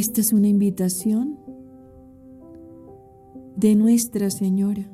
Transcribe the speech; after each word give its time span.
Esta 0.00 0.22
es 0.22 0.32
una 0.32 0.48
invitación 0.48 1.38
de 3.54 3.74
Nuestra 3.74 4.30
Señora 4.30 4.90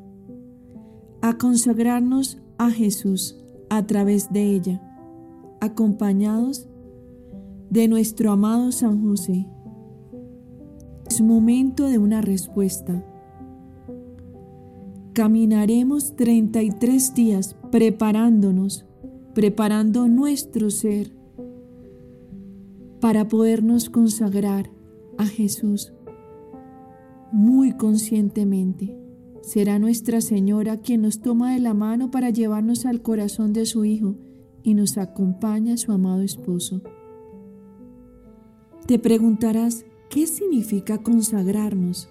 a 1.23 1.39
consagrarnos 1.39 2.43
a 2.59 2.73
Jesús 2.73 3.41
a 3.71 3.87
través 3.87 4.33
de 4.33 4.51
ella, 4.51 4.83
acompañados 5.61 6.69
de 7.71 7.87
nuestro 7.87 8.33
amado 8.33 8.73
San 8.73 9.01
José. 9.01 9.47
Es 11.09 11.21
momento 11.21 11.87
de 11.87 11.99
una 11.99 12.21
respuesta. 12.21 13.07
Caminaremos 15.13 16.17
33 16.17 17.15
días 17.15 17.55
preparándonos, 17.71 18.85
preparando 19.35 20.09
nuestro 20.09 20.69
ser 20.71 21.13
para 23.01 23.29
podernos 23.29 23.89
consagrar 23.89 24.75
a 25.19 25.27
Jesús 25.27 25.93
muy 27.33 27.73
conscientemente. 27.73 28.97
Será 29.43 29.79
Nuestra 29.79 30.21
Señora 30.21 30.79
quien 30.79 31.03
nos 31.03 31.21
toma 31.21 31.53
de 31.53 31.61
la 31.61 31.75
mano 31.75 32.11
para 32.11 32.31
llevarnos 32.31 32.87
al 32.87 33.03
corazón 33.03 33.53
de 33.53 33.67
su 33.67 33.85
Hijo 33.85 34.17
y 34.63 34.75
nos 34.75 34.99
acompaña 34.99 35.75
a 35.75 35.77
su 35.77 35.93
amado 35.93 36.23
esposo. 36.23 36.81
Te 38.87 38.99
preguntarás, 38.99 39.85
¿qué 40.11 40.27
significa 40.27 40.99
consagrarnos? 41.03 42.09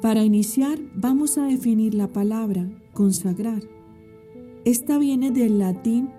Para 0.00 0.24
iniciar, 0.24 0.78
vamos 0.94 1.38
a 1.38 1.44
definir 1.44 1.94
la 1.94 2.12
palabra 2.12 2.68
consagrar. 2.94 3.62
Esta 4.64 4.98
viene 4.98 5.30
del 5.30 5.58
latín 5.58 6.10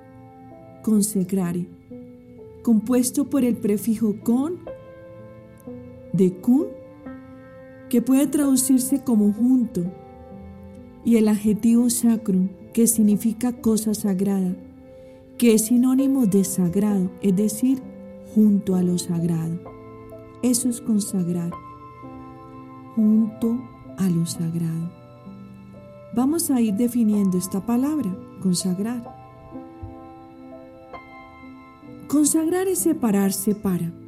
consecrare, 0.84 1.68
compuesto 2.64 3.30
por 3.30 3.44
el 3.44 3.58
prefijo 3.58 4.16
con 4.24 4.60
de 6.20 6.34
cum, 6.34 6.66
que 7.90 8.02
puede 8.02 8.28
traducirse 8.28 9.02
como 9.04 9.32
junto, 9.32 9.86
y 11.06 11.16
el 11.16 11.30
adjetivo 11.30 11.90
sacrum, 11.90 12.50
que 12.74 12.88
significa 12.88 13.54
cosa 13.54 13.94
sagrada, 13.94 14.54
que 15.38 15.54
es 15.54 15.68
sinónimo 15.68 16.26
de 16.26 16.44
sagrado, 16.44 17.10
es 17.22 17.36
decir, 17.36 17.82
junto 18.36 18.76
a 18.76 18.84
lo 18.84 18.98
sagrado. 18.98 19.60
Eso 20.44 20.68
es 20.68 20.82
consagrar, 20.82 21.52
junto 22.96 23.58
a 23.98 24.10
lo 24.10 24.26
sagrado. 24.26 24.92
Vamos 26.14 26.52
a 26.52 26.60
ir 26.60 26.74
definiendo 26.74 27.38
esta 27.38 27.66
palabra, 27.66 28.14
consagrar. 28.42 29.16
Consagrar 32.08 32.68
es 32.68 32.80
separarse 32.80 33.56
para. 33.56 33.99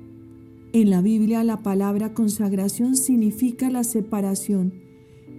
En 0.74 0.90
la 0.90 1.02
Biblia 1.02 1.44
la 1.44 1.64
palabra 1.64 2.14
consagración 2.14 2.96
significa 2.96 3.70
la 3.70 3.84
separación 3.84 4.74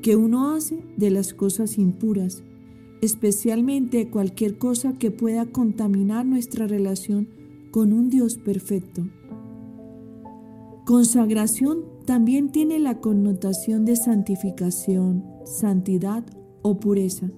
que 0.02 0.14
uno 0.14 0.52
hace 0.52 0.84
de 0.98 1.10
las 1.10 1.32
cosas 1.32 1.78
impuras, 1.78 2.42
especialmente 3.00 4.10
cualquier 4.10 4.58
cosa 4.58 4.92
que 4.98 5.10
pueda 5.10 5.46
contaminar 5.46 6.26
nuestra 6.26 6.66
relación 6.66 7.30
con 7.70 7.94
un 7.94 8.10
Dios 8.10 8.36
perfecto. 8.36 9.06
Consagración 10.84 11.84
también 12.04 12.52
tiene 12.52 12.78
la 12.78 13.00
connotación 13.00 13.86
de 13.86 13.96
santificación, 13.96 15.24
santidad 15.46 16.24
o 16.60 16.78
pureza. 16.78 17.30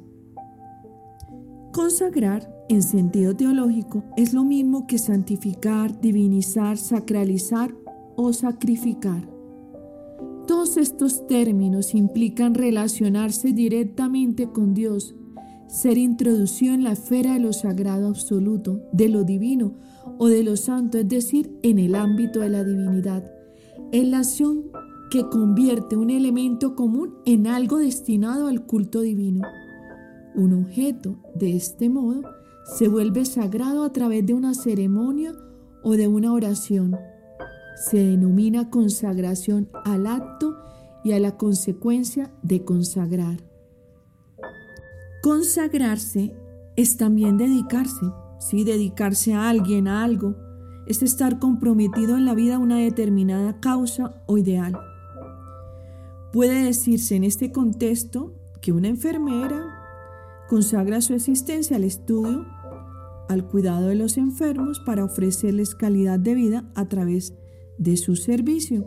Consagrar, 1.73 2.53
en 2.69 2.83
sentido 2.83 3.37
teológico, 3.37 4.03
es 4.17 4.33
lo 4.33 4.43
mismo 4.43 4.87
que 4.89 4.99
santificar, 4.99 6.01
divinizar, 6.01 6.77
sacralizar 6.77 7.75
o 8.17 8.33
sacrificar. 8.33 9.29
Todos 10.47 10.77
estos 10.77 11.27
términos 11.27 11.95
implican 11.95 12.55
relacionarse 12.55 13.53
directamente 13.53 14.49
con 14.49 14.75
Dios, 14.75 15.15
ser 15.69 15.97
introducido 15.97 16.75
en 16.75 16.85
la 16.85 16.93
esfera 16.93 17.35
de 17.35 17.41
lo 17.41 17.53
sagrado 17.53 18.09
absoluto, 18.09 18.83
de 18.93 19.09
lo 19.09 19.25
divino 19.25 19.75
o 20.19 20.29
de 20.29 20.43
lo 20.43 20.57
santo, 20.57 20.99
es 20.99 21.09
decir, 21.09 21.51
en 21.63 21.79
el 21.79 21.95
ámbito 21.95 22.41
de 22.41 22.51
la 22.51 22.63
divinidad. 22.63 23.25
Es 23.91 24.07
la 24.07 24.19
acción 24.19 24.65
que 25.11 25.29
convierte 25.31 25.97
un 25.97 26.11
elemento 26.11 26.75
común 26.75 27.15
en 27.25 27.47
algo 27.47 27.79
destinado 27.79 28.47
al 28.47 28.67
culto 28.67 29.01
divino. 29.01 29.43
Un 30.35 30.53
objeto, 30.53 31.17
de 31.35 31.57
este 31.57 31.89
modo, 31.89 32.23
se 32.77 32.89
vuelve 32.89 33.25
sagrado 33.25 33.85
a 33.85 33.93
través 33.93 34.27
de 34.27 34.35
una 34.35 34.53
ceremonia 34.53 35.33
o 35.83 35.93
de 35.93 36.09
una 36.09 36.33
oración 36.33 36.97
se 37.77 37.99
denomina 37.99 38.71
consagración 38.71 39.69
al 39.85 40.07
acto 40.07 40.57
y 41.03 41.13
a 41.13 41.21
la 41.21 41.37
consecuencia 41.37 42.33
de 42.43 42.65
consagrar. 42.65 43.39
Consagrarse 45.23 46.35
es 46.77 46.97
también 46.97 47.37
dedicarse, 47.37 48.07
¿sí? 48.39 48.65
dedicarse 48.65 49.35
a 49.35 49.49
alguien, 49.49 49.89
a 49.89 50.05
algo, 50.05 50.35
es 50.87 51.03
estar 51.03 51.39
comprometido 51.39 52.17
en 52.17 52.25
la 52.25 52.35
vida 52.35 52.57
a 52.57 52.59
una 52.59 52.79
determinada 52.79 53.61
causa 53.61 54.23
o 54.27 54.39
ideal. 54.39 54.79
Puede 56.33 56.65
decirse 56.65 57.17
en 57.17 57.25
este 57.25 57.53
contexto 57.53 58.35
que 58.61 58.73
una 58.73 58.89
enfermera 58.89 59.63
consagra 60.49 61.01
su 61.01 61.15
existencia 61.15 61.77
al 61.77 61.85
estudio, 61.85 62.45
al 63.29 63.47
cuidado 63.47 63.89
de 63.89 63.95
los 63.95 64.19
enfermos 64.19 64.81
para 64.81 65.05
ofrecerles 65.05 65.75
calidad 65.75 66.19
de 66.19 66.35
vida 66.35 66.65
a 66.75 66.87
través 66.87 67.33
de 67.33 67.44
de 67.79 67.97
su 67.97 68.17
servicio. 68.17 68.87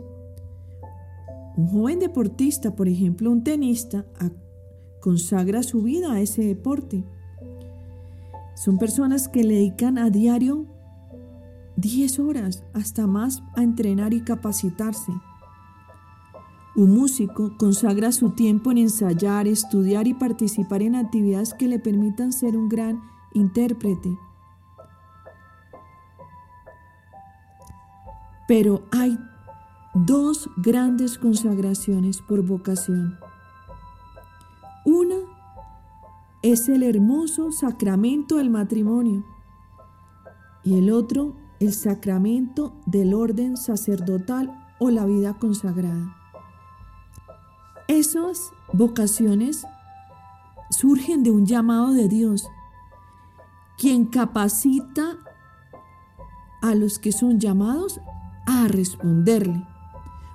Un 1.56 1.68
joven 1.68 1.98
deportista, 1.98 2.76
por 2.76 2.88
ejemplo, 2.88 3.30
un 3.30 3.42
tenista, 3.42 4.06
consagra 5.00 5.62
su 5.62 5.82
vida 5.82 6.12
a 6.12 6.20
ese 6.20 6.42
deporte. 6.42 7.04
Son 8.54 8.78
personas 8.78 9.28
que 9.28 9.44
le 9.44 9.54
dedican 9.54 9.98
a 9.98 10.10
diario 10.10 10.66
10 11.78 12.18
horas, 12.18 12.64
hasta 12.74 13.06
más, 13.06 13.42
a 13.54 13.62
entrenar 13.62 14.12
y 14.12 14.22
capacitarse. 14.22 15.12
Un 16.74 16.90
músico 16.90 17.56
consagra 17.56 18.10
su 18.10 18.30
tiempo 18.30 18.72
en 18.72 18.78
ensayar, 18.78 19.46
estudiar 19.46 20.06
y 20.08 20.14
participar 20.14 20.82
en 20.82 20.96
actividades 20.96 21.54
que 21.54 21.68
le 21.68 21.78
permitan 21.78 22.32
ser 22.32 22.56
un 22.56 22.68
gran 22.68 23.00
intérprete. 23.32 24.16
Pero 28.48 28.82
hay 28.90 29.16
dos 29.94 30.50
grandes 30.56 31.18
consagraciones 31.18 32.20
por 32.20 32.42
vocación. 32.42 33.16
Una 34.84 35.16
es 36.42 36.68
el 36.68 36.82
hermoso 36.82 37.52
sacramento 37.52 38.38
del 38.38 38.50
matrimonio 38.50 39.24
y 40.64 40.78
el 40.78 40.90
otro 40.90 41.34
el 41.60 41.74
sacramento 41.74 42.72
del 42.86 43.14
orden 43.14 43.56
sacerdotal 43.56 44.66
o 44.78 44.90
la 44.90 45.04
vida 45.04 45.34
consagrada. 45.34 46.16
Esas 47.88 48.52
vocaciones 48.72 49.66
surgen 50.70 51.22
de 51.22 51.30
un 51.30 51.46
llamado 51.46 51.92
de 51.92 52.08
Dios, 52.08 52.46
quien 53.76 54.04
capacita 54.04 55.16
a 56.62 56.74
los 56.74 56.98
que 56.98 57.12
son 57.12 57.40
llamados 57.40 58.00
a 58.48 58.66
responderle. 58.66 59.62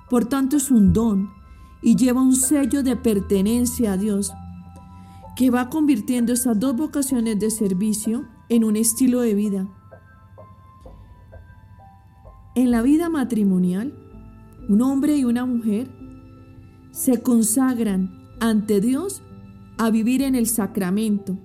Por 0.08 0.26
tanto 0.26 0.56
es 0.56 0.70
un 0.70 0.92
don 0.92 1.30
y 1.82 1.96
lleva 1.96 2.22
un 2.22 2.36
sello 2.36 2.84
de 2.84 2.94
pertenencia 2.94 3.92
a 3.92 3.96
Dios 3.96 4.32
que 5.34 5.50
va 5.50 5.68
convirtiendo 5.68 6.32
esas 6.32 6.58
dos 6.60 6.76
vocaciones 6.76 7.40
de 7.40 7.50
servicio 7.50 8.24
en 8.48 8.62
un 8.62 8.76
estilo 8.76 9.20
de 9.20 9.34
vida. 9.34 9.68
En 12.54 12.70
la 12.70 12.82
vida 12.82 13.08
matrimonial, 13.08 13.92
un 14.68 14.80
hombre 14.80 15.16
y 15.16 15.24
una 15.24 15.44
mujer 15.44 15.90
se 16.92 17.20
consagran 17.20 18.16
ante 18.40 18.80
Dios 18.80 19.22
a 19.76 19.90
vivir 19.90 20.22
en 20.22 20.36
el 20.36 20.46
sacramento, 20.46 21.36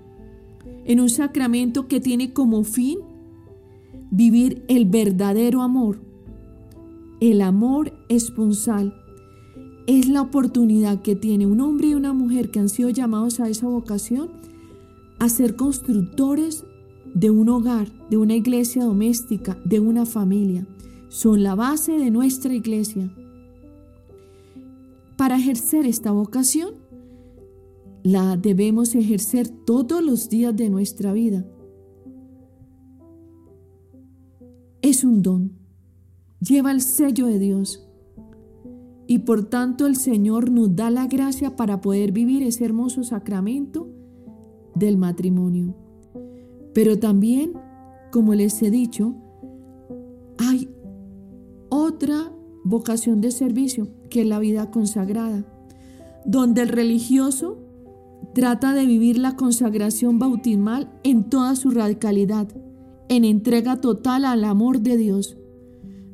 en 0.85 0.99
un 0.99 1.09
sacramento 1.09 1.87
que 1.87 1.99
tiene 1.99 2.31
como 2.31 2.63
fin 2.63 2.99
vivir 4.11 4.63
el 4.67 4.85
verdadero 4.85 5.63
amor, 5.63 6.08
el 7.19 7.41
amor 7.41 7.91
esponsal 8.07 8.93
es 9.87 10.07
la 10.07 10.21
oportunidad 10.21 11.01
que 11.01 11.15
tiene 11.15 11.45
un 11.45 11.59
hombre 11.61 11.89
y 11.89 11.93
una 11.95 12.13
mujer 12.13 12.51
que 12.51 12.59
han 12.59 12.69
sido 12.69 12.89
llamados 12.89 13.39
a 13.39 13.49
esa 13.49 13.67
vocación 13.67 14.29
a 15.19 15.27
ser 15.27 15.55
constructores 15.55 16.63
de 17.13 17.29
un 17.29 17.49
hogar, 17.49 17.91
de 18.09 18.17
una 18.17 18.35
iglesia 18.35 18.85
doméstica, 18.85 19.57
de 19.65 19.79
una 19.79 20.05
familia. 20.05 20.65
Son 21.09 21.43
la 21.43 21.55
base 21.55 21.97
de 21.97 22.11
nuestra 22.11 22.53
iglesia. 22.53 23.11
Para 25.17 25.37
ejercer 25.37 25.85
esta 25.85 26.11
vocación, 26.11 26.75
la 28.03 28.37
debemos 28.37 28.95
ejercer 28.95 29.49
todos 29.49 30.01
los 30.01 30.29
días 30.29 30.55
de 30.55 30.69
nuestra 30.69 31.11
vida. 31.11 31.45
Es 34.81 35.03
un 35.03 35.21
don 35.21 35.58
lleva 36.39 36.71
el 36.71 36.81
sello 36.81 37.27
de 37.27 37.39
Dios. 37.39 37.85
y 39.11 39.17
por 39.19 39.45
tanto 39.45 39.87
el 39.87 39.95
Señor 39.95 40.51
nos 40.51 40.75
da 40.75 40.91
la 40.91 41.07
gracia 41.07 41.55
para 41.55 41.81
poder 41.81 42.11
vivir 42.11 42.43
ese 42.43 42.63
hermoso 42.63 43.03
sacramento 43.03 43.87
del 44.75 44.97
matrimonio. 44.97 45.75
Pero 46.75 46.99
también, 46.99 47.53
como 48.11 48.35
les 48.35 48.61
he 48.61 48.69
dicho, 48.69 49.15
hay 50.37 50.69
otra 51.69 52.31
vocación 52.63 53.19
de 53.19 53.31
servicio 53.31 53.87
que 54.11 54.21
es 54.21 54.27
la 54.27 54.37
vida 54.37 54.69
consagrada, 54.69 55.43
donde 56.23 56.61
el 56.61 56.69
religioso 56.69 57.57
trata 58.35 58.73
de 58.73 58.85
vivir 58.85 59.17
la 59.17 59.35
consagración 59.35 60.19
bautismal 60.19 60.91
en 61.03 61.31
toda 61.31 61.55
su 61.55 61.71
radicalidad, 61.71 62.47
en 63.09 63.25
entrega 63.25 63.81
total 63.81 64.25
al 64.25 64.43
amor 64.43 64.81
de 64.81 64.97
Dios, 64.97 65.35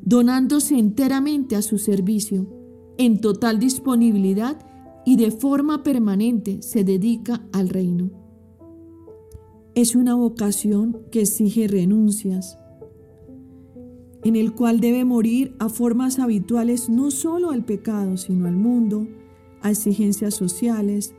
donándose 0.05 0.77
enteramente 0.77 1.55
a 1.55 1.61
su 1.61 1.79
servicio, 1.79 2.47
en 2.97 3.19
total 3.19 3.59
disponibilidad 3.59 4.57
y 5.05 5.17
de 5.17 5.31
forma 5.31 5.83
permanente 5.83 6.61
se 6.61 6.83
dedica 6.83 7.45
al 7.51 7.69
reino. 7.69 8.11
Es 9.73 9.95
una 9.95 10.15
vocación 10.15 11.01
que 11.11 11.21
exige 11.21 11.67
renuncias, 11.67 12.57
en 14.23 14.35
el 14.35 14.53
cual 14.53 14.79
debe 14.79 15.03
morir 15.05 15.55
a 15.59 15.69
formas 15.69 16.17
habituales 16.19 16.87
no 16.87 17.11
solo 17.11 17.51
al 17.51 17.65
pecado, 17.65 18.15
sino 18.17 18.47
al 18.47 18.55
mundo, 18.55 19.07
a 19.61 19.71
exigencias 19.71 20.35
sociales, 20.35 21.13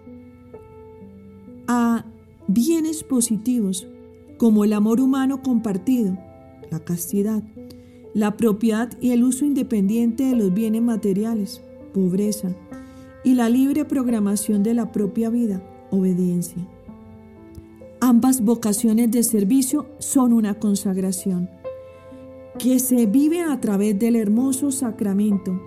a 1.66 2.06
bienes 2.48 3.04
positivos 3.04 3.86
como 4.38 4.64
el 4.64 4.72
amor 4.72 5.00
humano 5.00 5.42
compartido, 5.42 6.16
la 6.70 6.80
castidad, 6.80 7.42
la 8.16 8.38
propiedad 8.38 8.90
y 8.98 9.10
el 9.10 9.22
uso 9.24 9.44
independiente 9.44 10.24
de 10.24 10.34
los 10.34 10.54
bienes 10.54 10.80
materiales, 10.80 11.60
pobreza, 11.92 12.48
y 13.24 13.34
la 13.34 13.50
libre 13.50 13.84
programación 13.84 14.62
de 14.62 14.72
la 14.72 14.90
propia 14.90 15.28
vida, 15.28 15.62
obediencia. 15.90 16.66
Ambas 18.00 18.42
vocaciones 18.42 19.10
de 19.10 19.22
servicio 19.22 19.84
son 19.98 20.32
una 20.32 20.54
consagración 20.54 21.50
que 22.58 22.78
se 22.78 23.04
vive 23.04 23.42
a 23.42 23.60
través 23.60 23.98
del 23.98 24.16
hermoso 24.16 24.72
sacramento, 24.72 25.60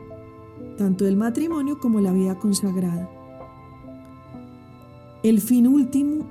tanto 0.75 1.05
del 1.05 1.17
matrimonio 1.17 1.77
como 1.79 2.01
la 2.01 2.13
vida 2.13 2.33
consagrada. 2.39 3.11
El 5.21 5.39
fin 5.39 5.67
último 5.67 6.25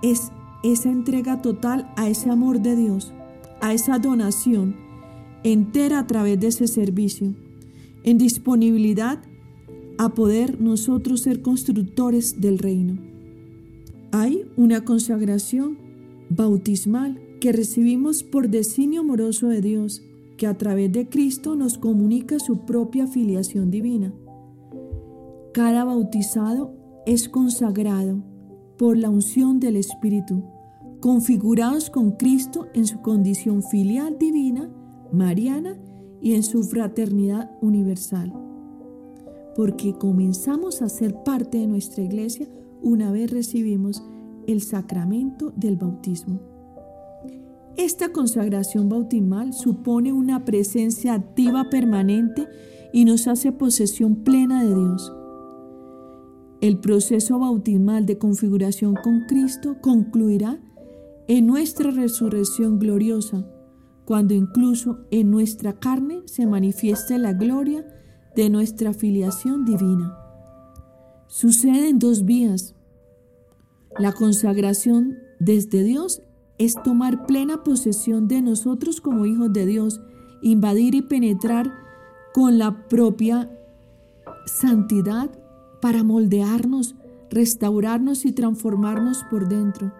es 0.00 0.30
esa 0.62 0.90
entrega 0.90 1.42
total 1.42 1.92
a 1.96 2.08
ese 2.08 2.30
amor 2.30 2.60
de 2.60 2.76
Dios, 2.76 3.12
a 3.60 3.72
esa 3.72 3.98
donación 3.98 4.86
entera 5.44 6.00
a 6.00 6.06
través 6.06 6.40
de 6.40 6.48
ese 6.48 6.66
servicio, 6.66 7.34
en 8.04 8.18
disponibilidad 8.18 9.20
a 9.98 10.14
poder 10.14 10.60
nosotros 10.60 11.22
ser 11.22 11.42
constructores 11.42 12.40
del 12.40 12.58
reino. 12.58 12.98
Hay 14.12 14.46
una 14.56 14.84
consagración 14.84 15.78
bautismal 16.30 17.20
que 17.40 17.52
recibimos 17.52 18.22
por 18.22 18.48
designio 18.48 19.00
amoroso 19.00 19.48
de 19.48 19.60
Dios, 19.60 20.02
que 20.36 20.46
a 20.46 20.56
través 20.56 20.92
de 20.92 21.08
Cristo 21.08 21.56
nos 21.56 21.78
comunica 21.78 22.38
su 22.38 22.64
propia 22.64 23.06
filiación 23.06 23.70
divina. 23.70 24.12
Cada 25.52 25.84
bautizado 25.84 26.72
es 27.06 27.28
consagrado 27.28 28.22
por 28.78 28.96
la 28.96 29.10
unción 29.10 29.58
del 29.58 29.76
Espíritu, 29.76 30.44
configurados 31.00 31.90
con 31.90 32.12
Cristo 32.12 32.68
en 32.74 32.86
su 32.86 33.00
condición 33.02 33.62
filial 33.62 34.16
divina, 34.18 34.70
mariana 35.12 35.76
y 36.20 36.34
en 36.34 36.42
su 36.42 36.62
fraternidad 36.62 37.50
universal. 37.60 38.32
Porque 39.56 39.94
comenzamos 39.98 40.82
a 40.82 40.88
ser 40.88 41.22
parte 41.24 41.58
de 41.58 41.66
nuestra 41.66 42.02
iglesia 42.02 42.48
una 42.82 43.10
vez 43.10 43.30
recibimos 43.30 44.02
el 44.46 44.62
sacramento 44.62 45.52
del 45.56 45.76
bautismo. 45.76 46.40
Esta 47.76 48.12
consagración 48.12 48.88
bautismal 48.88 49.52
supone 49.52 50.12
una 50.12 50.44
presencia 50.44 51.14
activa 51.14 51.70
permanente 51.70 52.48
y 52.92 53.04
nos 53.04 53.28
hace 53.28 53.52
posesión 53.52 54.24
plena 54.24 54.64
de 54.64 54.74
Dios. 54.74 55.12
El 56.60 56.80
proceso 56.80 57.38
bautismal 57.38 58.04
de 58.04 58.18
configuración 58.18 58.96
con 59.04 59.26
Cristo 59.28 59.76
concluirá 59.80 60.60
en 61.28 61.46
nuestra 61.46 61.92
resurrección 61.92 62.80
gloriosa, 62.80 63.46
cuando 64.08 64.32
incluso 64.32 65.00
en 65.10 65.30
nuestra 65.30 65.74
carne 65.74 66.22
se 66.24 66.46
manifieste 66.46 67.18
la 67.18 67.34
gloria 67.34 67.84
de 68.34 68.48
nuestra 68.48 68.94
filiación 68.94 69.66
divina. 69.66 70.16
Sucede 71.26 71.90
en 71.90 71.98
dos 71.98 72.24
vías. 72.24 72.74
La 73.98 74.12
consagración 74.12 75.18
desde 75.40 75.82
Dios 75.82 76.22
es 76.56 76.82
tomar 76.82 77.26
plena 77.26 77.62
posesión 77.62 78.28
de 78.28 78.40
nosotros 78.40 79.02
como 79.02 79.26
hijos 79.26 79.52
de 79.52 79.66
Dios, 79.66 80.00
invadir 80.40 80.94
y 80.94 81.02
penetrar 81.02 81.70
con 82.32 82.56
la 82.56 82.88
propia 82.88 83.50
santidad 84.46 85.28
para 85.82 86.02
moldearnos, 86.02 86.94
restaurarnos 87.28 88.24
y 88.24 88.32
transformarnos 88.32 89.22
por 89.30 89.50
dentro, 89.50 89.92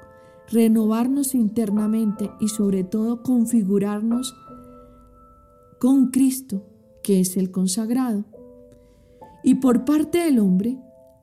renovarnos 0.51 1.35
internamente 1.35 2.31
y 2.41 2.49
sobre 2.49 2.85
todo 2.85 3.23
configurarnos 3.23 4.35
con 5.79 6.09
Cristo, 6.09 6.65
que 7.03 7.21
es 7.21 7.37
el 7.37 7.51
consagrado. 7.51 8.25
Y 9.45 9.57
por 9.57 9.85
parte 9.85 10.19
del 10.19 10.39
hombre, 10.39 10.79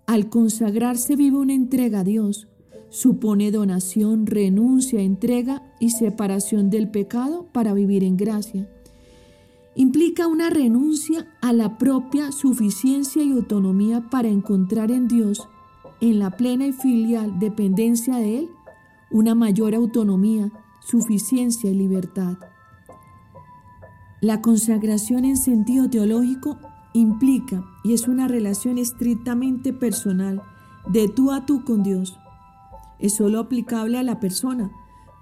al 0.06 0.30
consagrarse 0.30 1.16
vive 1.16 1.38
una 1.38 1.54
entrega 1.54 2.00
a 2.00 2.04
Dios, 2.04 2.48
supone 2.90 3.52
donación, 3.52 4.26
renuncia, 4.26 5.02
entrega 5.02 5.64
y 5.80 5.90
separación 5.90 6.70
del 6.70 6.90
pecado 6.90 7.48
para 7.52 7.74
vivir 7.74 8.04
en 8.04 8.16
gracia 8.16 8.70
implica 9.76 10.28
una 10.28 10.50
renuncia 10.50 11.28
a 11.42 11.54
la 11.54 11.78
propia 11.78 12.32
suficiencia 12.32 13.22
y 13.24 13.34
autonomía 13.34 14.10
para 14.10 14.30
encontrar 14.30 14.90
en 14.90 15.08
Dios, 15.08 15.48
en 16.02 16.20
la 16.20 16.32
plena 16.32 16.66
y 16.66 16.72
filial 16.72 17.40
dependencia 17.40 18.16
de 18.16 18.40
Él, 18.40 18.50
una 19.16 19.34
mayor 19.34 19.74
autonomía, 19.76 20.52
suficiencia 20.82 21.70
y 21.70 21.74
libertad. 21.74 22.38
La 24.20 24.42
consagración 24.42 25.24
en 25.24 25.38
sentido 25.38 25.90
teológico 25.90 26.58
implica 26.92 27.64
y 27.86 27.94
es 27.94 28.10
una 28.10 28.28
relación 28.28 28.78
estrictamente 28.78 29.72
personal, 29.72 30.42
de 30.88 31.08
tú 31.08 31.32
a 31.32 31.46
tú 31.46 31.64
con 31.64 31.82
Dios. 31.82 32.20
Es 33.00 33.16
solo 33.16 33.40
aplicable 33.40 33.98
a 33.98 34.04
la 34.04 34.20
persona, 34.20 34.70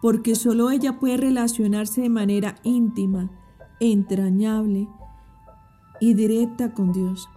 porque 0.02 0.34
solo 0.34 0.72
ella 0.72 1.00
puede 1.00 1.18
relacionarse 1.18 2.02
de 2.02 2.10
manera 2.10 2.56
íntima, 2.64 3.30
entrañable 3.80 4.88
y 6.00 6.16
directa 6.16 6.74
con 6.74 6.94
Dios. 6.94 7.30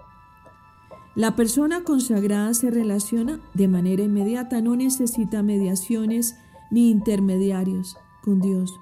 La 1.14 1.36
persona 1.36 1.82
consagrada 1.82 2.54
se 2.54 2.70
relaciona 2.70 3.40
de 3.52 3.68
manera 3.68 4.02
inmediata, 4.02 4.62
no 4.62 4.74
necesita 4.74 5.42
mediaciones 5.42 6.36
ni 6.70 6.90
intermediarios 6.90 7.96
con 8.22 8.40
Dios. 8.40 8.72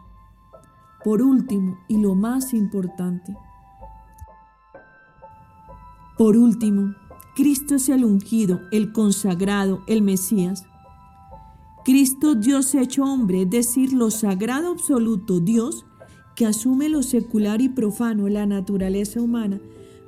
Por 1.05 1.23
último, 1.23 1.79
y 1.89 1.99
lo 1.99 2.15
más 2.15 2.55
importante, 2.55 3.37
por 6.17 6.37
último, 6.37 6.95
Cristo 7.35 7.75
es 7.75 7.89
el 7.89 8.05
ungido, 8.05 8.61
el 8.71 8.93
consagrado, 8.93 9.83
el 9.89 10.01
Mesías. 10.01 10.65
Cristo 11.85 12.37
Dios 12.37 12.73
hecho 12.77 13.03
hombre, 13.03 13.43
es 13.43 13.51
decir, 13.51 13.93
lo 13.93 14.13
sagrado 14.13 14.71
absoluto 14.71 15.41
Dios, 15.41 15.85
que 16.37 16.47
asume 16.47 16.89
lo 16.89 17.03
secular 17.03 17.61
y 17.61 17.69
profano, 17.69 18.29
la 18.29 18.47
naturaleza 18.47 19.21
humana, 19.21 19.61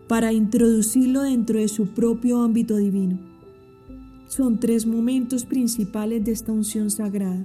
para 0.09 0.33
introducirlo 0.33 1.23
dentro 1.23 1.59
de 1.59 1.66
su 1.66 1.88
propio 1.88 2.40
ámbito 2.40 2.76
divino. 2.76 3.18
Son 4.28 4.61
tres 4.61 4.87
momentos 4.87 5.45
principales 5.45 6.25
de 6.25 6.30
esta 6.30 6.52
unción 6.52 6.90
sagrada, 6.90 7.45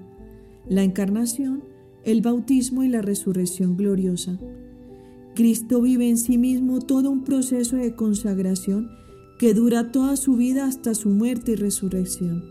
la 0.67 0.83
encarnación, 0.83 1.63
el 2.03 2.21
bautismo 2.21 2.83
y 2.83 2.89
la 2.89 3.01
resurrección 3.01 3.77
gloriosa. 3.77 4.39
Cristo 5.35 5.81
vive 5.81 6.09
en 6.09 6.17
sí 6.17 6.37
mismo 6.37 6.79
todo 6.79 7.09
un 7.09 7.23
proceso 7.23 7.77
de 7.77 7.95
consagración 7.95 8.89
que 9.39 9.53
dura 9.53 9.91
toda 9.91 10.17
su 10.17 10.35
vida 10.35 10.65
hasta 10.65 10.93
su 10.93 11.09
muerte 11.09 11.53
y 11.53 11.55
resurrección. 11.55 12.43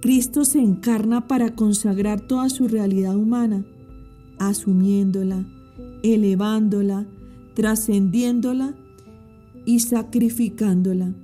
Cristo 0.00 0.44
se 0.44 0.60
encarna 0.60 1.26
para 1.26 1.54
consagrar 1.54 2.20
toda 2.20 2.48
su 2.48 2.68
realidad 2.68 3.16
humana, 3.16 3.66
asumiéndola, 4.38 5.46
elevándola, 6.02 7.06
trascendiéndola 7.54 8.76
y 9.66 9.80
sacrificándola. 9.80 11.14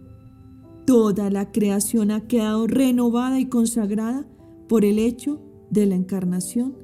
Toda 0.87 1.31
la 1.31 1.51
creación 1.51 2.11
ha 2.11 2.27
quedado 2.27 2.67
renovada 2.67 3.41
y 3.41 3.47
consagrada 3.47 4.27
por 4.69 4.85
el 4.85 4.99
hecho 4.99 5.41
de 5.75 5.87
la 5.87 5.97
encarnación 5.97 6.77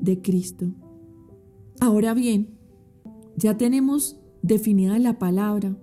de 0.00 0.20
Cristo. 0.20 0.66
Ahora 1.80 2.12
bien, 2.12 2.48
ya 3.36 3.56
tenemos 3.56 4.18
definida 4.42 4.98
la 4.98 5.18
palabra, 5.18 5.76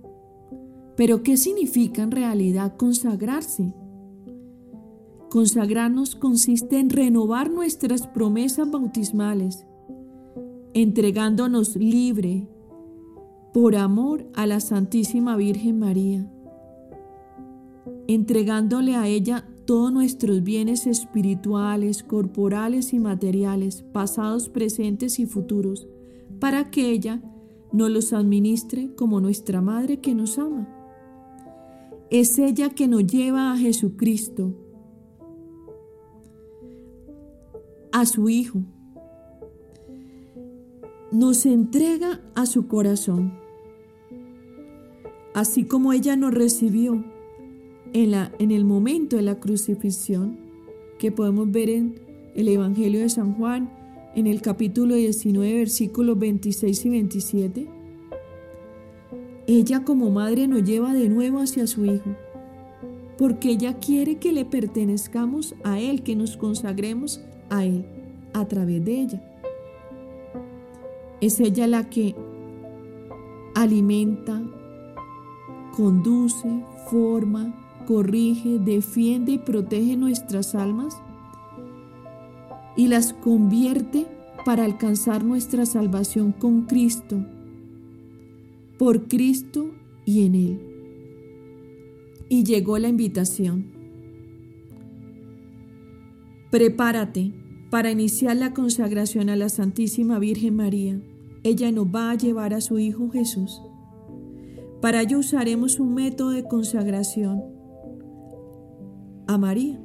Pero 0.96 1.22
¿qué 1.22 1.38
significa 1.38 2.02
en 2.02 2.10
realidad 2.10 2.76
consagrarse? 2.76 3.72
Consagrarnos 5.30 6.14
consiste 6.14 6.78
en 6.78 6.90
renovar 6.90 7.50
nuestras 7.50 8.06
promesas 8.06 8.70
bautismales, 8.70 9.64
entregándonos 10.74 11.76
libre 11.76 12.46
por 13.54 13.76
amor 13.76 14.26
a 14.34 14.46
la 14.46 14.60
Santísima 14.60 15.36
Virgen 15.36 15.78
María, 15.78 16.30
entregándole 18.06 18.96
a 18.96 19.08
ella 19.08 19.48
todos 19.70 19.92
nuestros 19.92 20.42
bienes 20.42 20.88
espirituales, 20.88 22.02
corporales 22.02 22.92
y 22.92 22.98
materiales, 22.98 23.84
pasados, 23.92 24.48
presentes 24.48 25.20
y 25.20 25.26
futuros, 25.26 25.86
para 26.40 26.72
que 26.72 26.90
ella 26.90 27.22
nos 27.72 27.88
los 27.88 28.12
administre 28.12 28.92
como 28.96 29.20
nuestra 29.20 29.60
Madre 29.60 30.00
que 30.00 30.12
nos 30.12 30.40
ama. 30.40 30.68
Es 32.10 32.36
ella 32.40 32.70
que 32.70 32.88
nos 32.88 33.06
lleva 33.06 33.52
a 33.52 33.58
Jesucristo, 33.58 34.56
a 37.92 38.06
su 38.06 38.28
Hijo. 38.28 38.64
Nos 41.12 41.46
entrega 41.46 42.20
a 42.34 42.46
su 42.46 42.66
corazón, 42.66 43.38
así 45.32 45.62
como 45.62 45.92
ella 45.92 46.16
nos 46.16 46.34
recibió 46.34 47.04
en, 47.92 48.10
la, 48.10 48.32
en 48.38 48.50
el 48.50 48.64
momento 48.64 49.16
de 49.16 49.22
la 49.22 49.40
crucifixión, 49.40 50.38
que 50.98 51.10
podemos 51.12 51.50
ver 51.50 51.70
en 51.70 52.00
el 52.34 52.48
Evangelio 52.48 53.00
de 53.00 53.08
San 53.08 53.34
Juan, 53.34 53.70
en 54.14 54.26
el 54.26 54.42
capítulo 54.42 54.94
19, 54.94 55.54
versículos 55.54 56.18
26 56.18 56.84
y 56.84 56.88
27, 56.88 57.66
ella 59.46 59.84
como 59.84 60.10
madre 60.10 60.46
nos 60.46 60.62
lleva 60.62 60.92
de 60.92 61.08
nuevo 61.08 61.38
hacia 61.38 61.66
su 61.66 61.84
Hijo, 61.84 62.10
porque 63.18 63.50
ella 63.50 63.78
quiere 63.78 64.18
que 64.18 64.32
le 64.32 64.44
pertenezcamos 64.44 65.54
a 65.64 65.80
Él, 65.80 66.02
que 66.02 66.16
nos 66.16 66.36
consagremos 66.36 67.20
a 67.48 67.64
Él 67.64 67.84
a 68.32 68.46
través 68.46 68.84
de 68.84 69.00
ella. 69.00 69.22
Es 71.20 71.40
ella 71.40 71.66
la 71.66 71.90
que 71.90 72.14
alimenta, 73.54 74.40
conduce, 75.76 76.48
forma, 76.88 77.69
corrige, 77.90 78.60
defiende 78.60 79.32
y 79.32 79.38
protege 79.38 79.96
nuestras 79.96 80.54
almas 80.54 80.96
y 82.76 82.86
las 82.86 83.12
convierte 83.12 84.06
para 84.44 84.64
alcanzar 84.64 85.24
nuestra 85.24 85.66
salvación 85.66 86.30
con 86.30 86.66
Cristo, 86.66 87.26
por 88.78 89.08
Cristo 89.08 89.72
y 90.04 90.24
en 90.24 90.34
Él. 90.36 90.60
Y 92.28 92.44
llegó 92.44 92.78
la 92.78 92.86
invitación. 92.86 93.72
Prepárate 96.52 97.32
para 97.70 97.90
iniciar 97.90 98.36
la 98.36 98.54
consagración 98.54 99.30
a 99.30 99.34
la 99.34 99.48
Santísima 99.48 100.20
Virgen 100.20 100.54
María. 100.54 101.00
Ella 101.42 101.72
nos 101.72 101.86
va 101.86 102.12
a 102.12 102.14
llevar 102.14 102.54
a 102.54 102.60
su 102.60 102.78
Hijo 102.78 103.10
Jesús. 103.10 103.60
Para 104.80 105.02
ello 105.02 105.18
usaremos 105.18 105.80
un 105.80 105.94
método 105.94 106.30
de 106.30 106.44
consagración 106.44 107.58
a 109.30 109.38
María, 109.38 109.80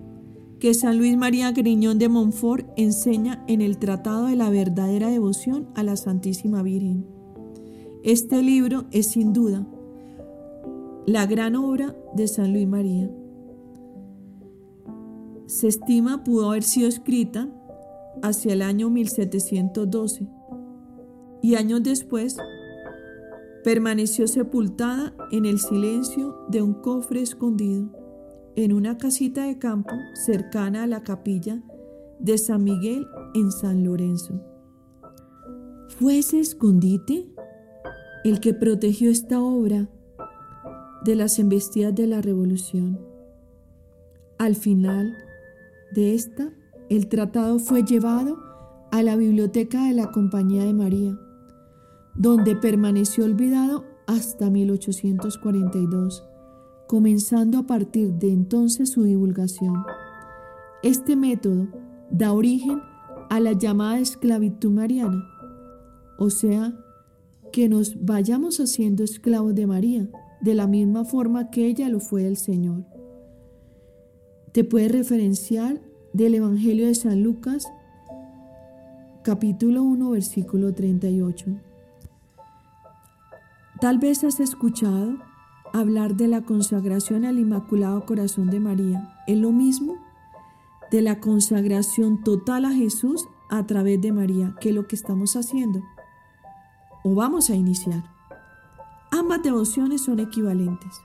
que 0.60 0.74
San 0.74 0.98
Luis 0.98 1.16
María 1.16 1.52
Griñón 1.52 2.00
de 2.00 2.10
Montfort 2.10 2.68
enseña 2.78 3.46
en 3.48 3.62
el 3.62 3.78
Tratado 3.78 4.26
de 4.26 4.36
la 4.36 4.50
verdadera 4.50 5.10
devoción 5.10 5.70
a 5.76 5.84
la 5.84 5.98
Santísima 5.98 6.64
Virgen. 6.64 7.06
Este 8.04 8.42
libro 8.42 8.86
es 8.90 9.12
sin 9.12 9.34
duda 9.34 9.68
la 11.06 11.28
gran 11.28 11.56
obra 11.56 11.96
de 12.16 12.28
San 12.28 12.54
Luis 12.54 12.68
María. 12.68 13.12
Se 15.46 15.68
estima 15.68 16.24
pudo 16.24 16.50
haber 16.50 16.64
sido 16.64 16.88
escrita 16.88 17.48
hacia 18.24 18.54
el 18.54 18.64
año 18.64 18.90
1712 18.90 20.28
y 21.44 21.54
años 21.54 21.84
después 21.84 22.36
permaneció 23.64 24.28
sepultada 24.28 25.14
en 25.32 25.46
el 25.46 25.60
silencio 25.60 26.36
de 26.50 26.64
un 26.64 26.74
cofre 26.74 27.22
escondido 27.22 28.05
en 28.56 28.72
una 28.72 28.98
casita 28.98 29.46
de 29.46 29.60
campo 29.60 29.94
cercana 30.14 30.84
a 30.84 30.88
la 30.88 31.04
capilla 31.04 31.62
de 32.20 32.38
San 32.38 32.64
Miguel 32.64 33.08
en 33.34 33.52
San 33.52 33.84
Lorenzo. 33.84 34.42
¿Fue 36.00 36.20
ese 36.20 36.40
escondite 36.40 37.26
el 38.24 38.40
que 38.40 38.54
protegió 38.54 39.12
esta 39.12 39.42
obra 39.42 39.90
de 41.04 41.16
las 41.16 41.38
embestidas 41.40 41.94
de 41.94 42.08
la 42.08 42.22
revolución? 42.22 43.00
Al 44.38 44.56
final 44.56 45.14
de 45.94 46.16
esta, 46.16 46.54
el 46.90 47.08
tratado 47.08 47.60
fue 47.60 47.84
llevado 47.84 48.38
a 48.92 49.04
la 49.04 49.16
biblioteca 49.16 49.86
de 49.88 49.94
la 49.94 50.12
Compañía 50.12 50.64
de 50.64 50.74
María, 50.74 51.18
donde 52.16 52.56
permaneció 52.56 53.26
olvidado 53.26 53.84
hasta 54.08 54.50
1842 54.50 56.24
comenzando 56.88 57.60
a 57.60 57.64
partir 57.64 58.14
de 58.14 58.32
entonces 58.32 58.92
su 58.92 59.04
divulgación. 59.04 59.84
Este 60.84 61.16
método 61.16 61.68
da 62.12 62.34
origen 62.34 62.82
a 63.30 63.40
la 63.40 63.54
llamada 63.54 64.00
esclavitud 64.00 64.72
mariana, 64.72 65.28
o 66.18 66.30
sea, 66.30 66.74
que 67.52 67.70
nos 67.70 68.06
vayamos 68.06 68.60
haciendo 68.60 69.04
esclavos 69.04 69.56
de 69.56 69.66
María, 69.66 70.08
de 70.42 70.54
la 70.54 70.68
misma 70.68 71.06
forma 71.06 71.50
que 71.50 71.66
ella 71.66 71.90
lo 71.90 72.00
fue 72.00 72.24
del 72.24 72.38
Señor. 72.38 72.86
Te 74.52 74.64
puedes 74.64 74.92
referenciar 74.92 75.82
del 76.14 76.36
Evangelio 76.36 76.88
de 76.88 76.96
San 76.96 77.24
Lucas, 77.24 77.68
capítulo 79.24 79.84
1, 79.84 80.12
versículo 80.12 80.74
38. 80.74 81.46
Tal 83.82 83.98
vez 83.98 84.24
has 84.24 84.40
escuchado 84.40 85.18
hablar 85.80 86.16
de 86.16 86.28
la 86.28 86.42
consagración 86.42 87.26
al 87.26 87.40
Inmaculado 87.40 88.06
Corazón 88.06 88.50
de 88.50 88.60
María. 88.60 89.14
Es 89.28 89.38
lo 89.38 89.52
mismo 89.52 89.98
de 90.92 91.02
la 91.02 91.20
consagración 91.20 92.24
total 92.24 92.66
a 92.66 92.72
Jesús 92.72 93.28
a 93.50 93.66
través 93.66 94.02
de 94.02 94.12
María, 94.12 94.56
que 94.60 94.70
es 94.70 94.76
lo 94.76 94.88
que 94.88 94.96
estamos 94.96 95.36
haciendo 95.36 95.84
o 97.06 97.14
vamos 97.14 97.52
a 97.52 97.56
iniciar. 97.56 98.04
Ambas 99.12 99.44
devociones 99.44 100.02
son 100.02 100.20
equivalentes. 100.20 101.00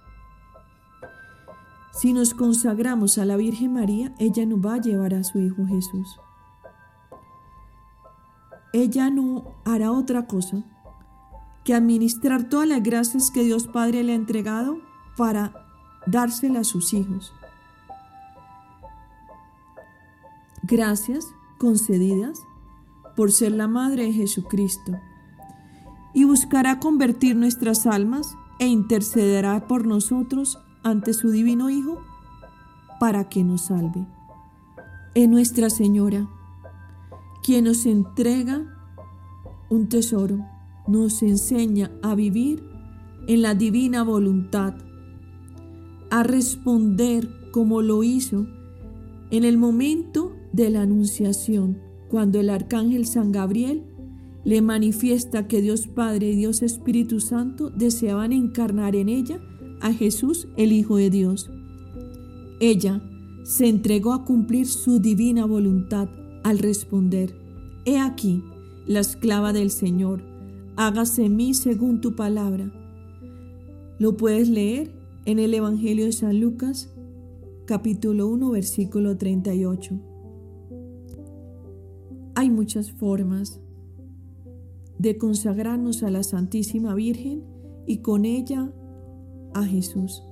Si 1.93 2.15
nos 2.15 2.33
consagramos 2.33 3.19
a 3.19 3.27
la 3.27 3.37
Virgen 3.37 3.75
María, 3.75 4.15
ella 4.19 4.47
nos 4.47 4.65
va 4.65 4.75
a 4.75 4.81
llevar 4.81 5.13
a 5.13 5.23
su 5.25 5.39
Hijo 5.39 5.67
Jesús. 5.67 6.19
Ella 8.73 9.11
no 9.11 9.45
hará 9.67 9.93
otra 9.93 10.27
cosa 10.27 10.65
que 11.65 11.75
administrar 11.75 12.49
todas 12.49 12.69
las 12.69 12.83
gracias 12.83 13.31
que 13.31 13.43
Dios 13.43 13.67
Padre 13.67 14.03
le 14.03 14.13
ha 14.13 14.17
entregado 14.17 14.79
para 15.17 15.53
dárselas 16.07 16.69
a 16.69 16.71
sus 16.71 16.93
hijos. 16.95 17.33
Gracias 20.63 21.27
concedidas 21.59 22.43
por 23.17 23.33
ser 23.33 23.53
la 23.53 23.69
Madre 23.69 24.05
de 24.05 24.13
Jesucristo 24.13 24.93
y 26.15 26.25
buscará 26.25 26.81
convertir 26.81 27.37
nuestras 27.37 27.87
almas 27.87 28.37
e 28.59 28.67
intercederá 28.67 29.67
por 29.67 29.87
nosotros 29.87 30.59
ante 30.83 31.13
su 31.13 31.31
Divino 31.31 31.71
Hijo 31.71 32.01
para 32.99 33.29
que 33.29 33.45
nos 33.45 33.67
salve. 33.67 34.07
Es 35.15 35.29
Nuestra 35.29 35.71
Señora 35.71 36.29
quien 37.43 37.65
nos 37.65 37.87
entrega 37.87 38.61
un 39.71 39.89
tesoro 39.89 40.45
nos 40.91 41.23
enseña 41.23 41.91
a 42.03 42.15
vivir 42.15 42.63
en 43.27 43.43
la 43.43 43.55
divina 43.55 44.03
voluntad, 44.03 44.75
a 46.11 46.23
responder 46.23 47.29
como 47.53 47.83
lo 47.83 48.03
hizo 48.03 48.47
en 49.31 49.45
el 49.45 49.57
momento 49.57 50.35
de 50.53 50.71
la 50.71 50.83
anunciación, 50.83 51.79
cuando 52.09 52.41
el 52.41 52.51
arcángel 52.51 53.07
San 53.07 53.31
Gabriel 53.31 53.85
le 54.45 54.63
manifiesta 54.63 55.47
que 55.47 55.63
Dios 55.63 55.87
Padre 55.87 56.31
y 56.31 56.37
Dios 56.37 56.63
Espíritu 56.63 57.21
Santo 57.21 57.71
deseaban 57.71 58.33
encarnar 58.33 58.97
en 58.97 59.09
ella 59.09 59.41
a 59.81 59.93
Jesús, 59.93 60.49
el 60.57 60.73
Hijo 60.73 60.97
de 60.97 61.11
Dios. 61.11 61.51
Ella 62.61 63.03
se 63.45 63.69
entregó 63.69 64.13
a 64.13 64.25
cumplir 64.25 64.67
su 64.67 64.99
divina 64.99 65.45
voluntad 65.45 66.09
al 66.43 66.59
responder, 66.59 67.35
He 67.85 67.99
aquí, 67.99 68.43
la 68.87 69.01
esclava 69.01 69.53
del 69.53 69.71
Señor, 69.71 70.30
hágase 70.77 71.27
en 71.27 71.37
mí 71.37 71.55
según 71.55 72.01
tu 72.01 72.15
palabra. 72.17 72.73
Lo 73.99 74.17
puedes 74.17 74.49
leer 74.49 74.91
en 75.27 75.39
el 75.39 75.53
Evangelio 75.55 76.07
de 76.07 76.13
San 76.13 76.41
Lucas, 76.41 76.93
capítulo 77.67 78.29
1, 78.29 78.51
versículo 78.51 79.17
38. 79.17 80.01
Hay 82.35 82.51
muchas 82.51 82.93
formas 82.93 83.61
de 84.99 85.19
consagrarnos 85.19 86.03
a 86.03 86.11
la 86.11 86.23
Santísima 86.23 86.95
Virgen 86.95 87.43
y 87.87 87.99
con 87.99 88.25
ella 88.25 88.73
a 89.55 89.65
Jesús. 89.65 90.23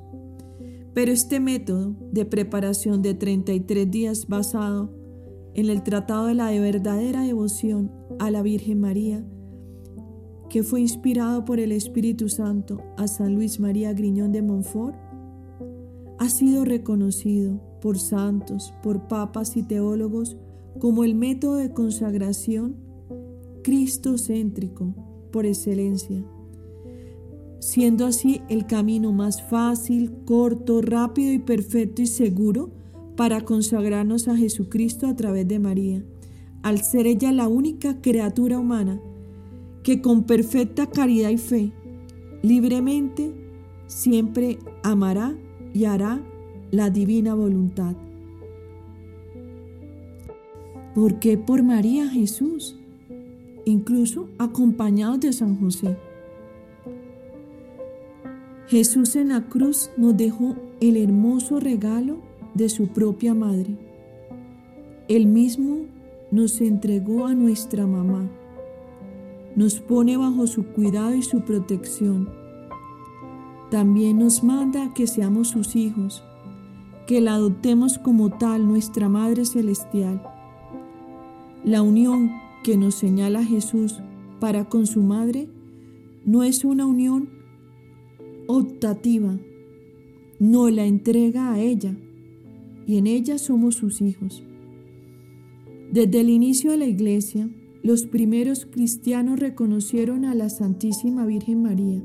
Pero 0.95 1.12
este 1.12 1.40
método 1.40 1.95
de 2.12 2.25
preparación 2.25 3.02
de 3.02 3.14
33 3.14 3.90
días 3.90 4.26
basado 4.28 4.90
en 5.54 5.71
el 5.71 5.83
tratado 5.83 6.26
de 6.26 6.35
la 6.35 6.50
verdadera 6.50 7.23
devoción 7.23 7.92
a 8.18 8.30
la 8.30 8.42
Virgen 8.42 8.80
María, 8.80 9.25
que 10.49 10.62
fue 10.62 10.81
inspirado 10.81 11.45
por 11.45 11.61
el 11.61 11.73
Espíritu 11.73 12.28
Santo 12.28 12.83
a 12.97 13.07
San 13.07 13.35
Luis 13.35 13.61
María 13.61 13.93
Griñón 13.93 14.33
de 14.33 14.43
Montfort, 14.43 14.97
ha 16.19 16.28
sido 16.28 16.64
reconocido 16.64 17.61
por 17.81 17.99
santos, 17.99 18.75
por 18.83 19.07
papas 19.09 19.57
y 19.57 19.62
teólogos 19.62 20.37
como 20.78 21.05
el 21.05 21.14
método 21.14 21.57
de 21.57 21.73
consagración 21.73 22.76
cristocéntrico 23.62 24.95
por 25.31 25.47
excelencia, 25.47 26.25
siendo 27.61 28.07
así 28.07 28.40
el 28.49 28.67
camino 28.67 29.12
más 29.12 29.43
fácil, 29.43 30.12
corto, 30.25 30.81
rápido 30.81 31.33
y 31.33 31.38
perfecto 31.38 32.02
y 32.02 32.07
seguro 32.07 32.71
para 33.17 33.43
consagrarnos 33.43 34.28
a 34.28 34.37
Jesucristo 34.37 35.07
a 35.07 35.17
través 35.17 35.47
de 35.47 35.59
María, 35.59 36.05
al 36.62 36.83
ser 36.83 37.07
ella 37.07 37.33
la 37.33 37.49
única 37.49 38.00
criatura 38.00 38.59
humana 38.59 39.00
que 39.88 40.02
con 40.02 40.25
perfecta 40.25 40.87
caridad 40.87 41.30
y 41.30 41.38
fe, 41.38 41.73
libremente, 42.42 43.33
siempre 43.87 44.59
amará 44.83 45.35
y 45.73 45.87
hará 45.87 46.21
la 46.71 46.90
divina 46.90 47.35
voluntad. 47.35 47.97
¿Por 50.95 51.18
qué 51.21 51.38
por 51.38 51.62
María 51.62 52.07
Jesús? 52.07 52.78
Incluso 53.64 54.28
acompañados 54.37 55.21
de 55.21 55.33
San 55.33 55.59
José. 55.59 55.97
Jesús 58.66 59.16
en 59.16 59.28
la 59.28 59.49
cruz 59.49 59.90
nos 59.97 60.14
dejó 60.14 60.54
el 60.83 60.99
hermoso 60.99 61.61
regalo 61.61 62.18
de 62.52 62.68
su 62.68 62.88
propia 62.88 63.33
madre. 63.33 63.78
Él 65.09 65.25
mismo 65.28 65.87
nos 66.30 66.61
entregó 66.61 67.25
a 67.25 67.33
nuestra 67.33 67.87
mamá. 67.87 68.28
Nos 69.59 69.81
pone 69.81 70.17
bajo 70.17 70.47
su 70.47 70.67
cuidado 70.67 71.17
y 71.17 71.23
su 71.23 71.41
protección. 71.41 72.29
También 73.73 74.21
nos 74.21 74.45
manda 74.45 74.95
que 74.95 75.09
seamos 75.09 75.49
sus 75.49 75.75
hijos 75.75 76.23
que 77.09 77.21
la 77.21 77.35
adoptemos 77.35 77.99
como 77.99 78.31
tal 78.31 78.69
nuestra 78.69 79.09
Madre 79.09 79.45
Celestial. 79.45 80.23
La 81.65 81.83
unión 81.83 82.31
que 82.62 82.77
nos 82.77 82.95
señala 82.95 83.43
Jesús 83.43 84.00
para 84.38 84.69
con 84.69 84.87
su 84.87 85.03
Madre 85.03 85.49
no 86.25 86.45
es 86.45 86.65
una 86.65 86.87
unión 86.87 87.29
optativa, 88.47 89.40
no 90.38 90.71
la 90.71 90.85
entrega 90.85 91.53
a 91.53 91.59
ella 91.59 91.97
y 92.87 92.97
en 92.97 93.09
ella 93.09 93.38
somos 93.38 93.75
sus 93.75 94.03
hijos. 94.03 94.44
Desde 95.90 96.21
el 96.21 96.31
inicio 96.31 96.71
de 96.71 96.77
la 96.77 96.87
iglesia, 96.87 97.51
los 97.88 98.05
primeros 98.05 98.66
cristianos 98.66 99.40
reconocieron 99.40 100.27
a 100.27 100.35
la 100.35 100.51
Santísima 100.51 101.24
Virgen 101.24 101.62
María 101.62 102.03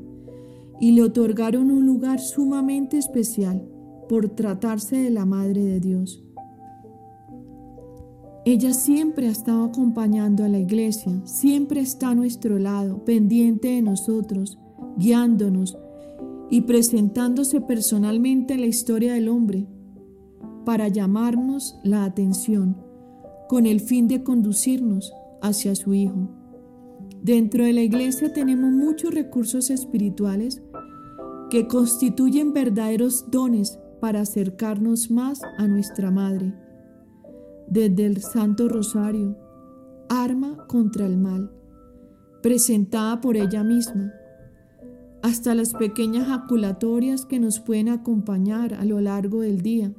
y 0.80 0.92
le 0.92 1.02
otorgaron 1.02 1.70
un 1.70 1.84
lugar 1.84 2.20
sumamente 2.20 2.96
especial 2.96 3.68
por 4.08 4.30
tratarse 4.30 4.96
de 4.96 5.10
la 5.10 5.26
Madre 5.26 5.62
de 5.62 5.80
Dios. 5.80 6.24
Ella 8.46 8.72
siempre 8.72 9.26
ha 9.26 9.30
estado 9.30 9.64
acompañando 9.64 10.42
a 10.42 10.48
la 10.48 10.58
iglesia, 10.58 11.20
siempre 11.26 11.82
está 11.82 12.08
a 12.08 12.14
nuestro 12.14 12.58
lado, 12.58 13.04
pendiente 13.04 13.68
de 13.68 13.82
nosotros, 13.82 14.58
guiándonos 14.96 15.76
y 16.48 16.62
presentándose 16.62 17.60
personalmente 17.60 18.54
en 18.54 18.62
la 18.62 18.68
historia 18.68 19.12
del 19.12 19.28
hombre 19.28 19.66
para 20.64 20.88
llamarnos 20.88 21.78
la 21.84 22.06
atención 22.06 22.74
con 23.50 23.66
el 23.66 23.80
fin 23.80 24.08
de 24.08 24.22
conducirnos 24.22 25.12
hacia 25.44 25.74
su 25.74 25.94
Hijo. 25.94 26.28
Dentro 27.22 27.64
de 27.64 27.72
la 27.72 27.82
iglesia 27.82 28.32
tenemos 28.32 28.70
muchos 28.72 29.14
recursos 29.14 29.70
espirituales 29.70 30.62
que 31.50 31.68
constituyen 31.68 32.52
verdaderos 32.52 33.30
dones 33.30 33.78
para 34.00 34.20
acercarnos 34.20 35.10
más 35.10 35.40
a 35.58 35.66
nuestra 35.66 36.10
Madre. 36.10 36.54
Desde 37.68 38.06
el 38.06 38.20
Santo 38.22 38.68
Rosario, 38.68 39.36
arma 40.08 40.66
contra 40.66 41.06
el 41.06 41.16
mal, 41.16 41.50
presentada 42.42 43.20
por 43.20 43.36
ella 43.36 43.62
misma, 43.62 44.12
hasta 45.22 45.54
las 45.54 45.72
pequeñas 45.72 46.26
jaculatorias 46.26 47.24
que 47.24 47.38
nos 47.38 47.60
pueden 47.60 47.88
acompañar 47.88 48.74
a 48.74 48.84
lo 48.84 49.00
largo 49.00 49.40
del 49.40 49.62
día. 49.62 49.92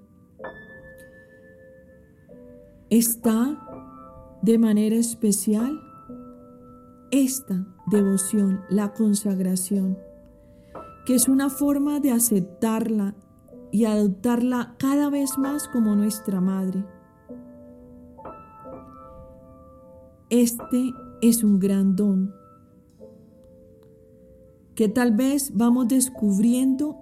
Está 2.92 3.64
de 4.41 4.58
manera 4.58 4.95
especial 4.95 5.80
esta 7.12 7.65
devoción, 7.88 8.62
la 8.69 8.93
consagración, 8.93 9.98
que 11.06 11.15
es 11.15 11.28
una 11.28 11.50
forma 11.50 12.00
de 12.00 12.12
aceptarla 12.12 13.15
y 13.71 13.86
adoptarla 13.86 14.76
cada 14.78 15.10
vez 15.10 15.38
más 15.38 15.67
como 15.67 15.95
nuestra 15.95 16.41
madre. 16.41 16.86
Este 20.30 20.93
es 21.21 21.43
un 21.43 21.60
gran 21.60 21.95
don 21.95 22.34
que 24.76 24.89
tal 24.89 25.15
vez 25.15 25.52
vamos 25.56 25.88
descubriendo 25.88 26.98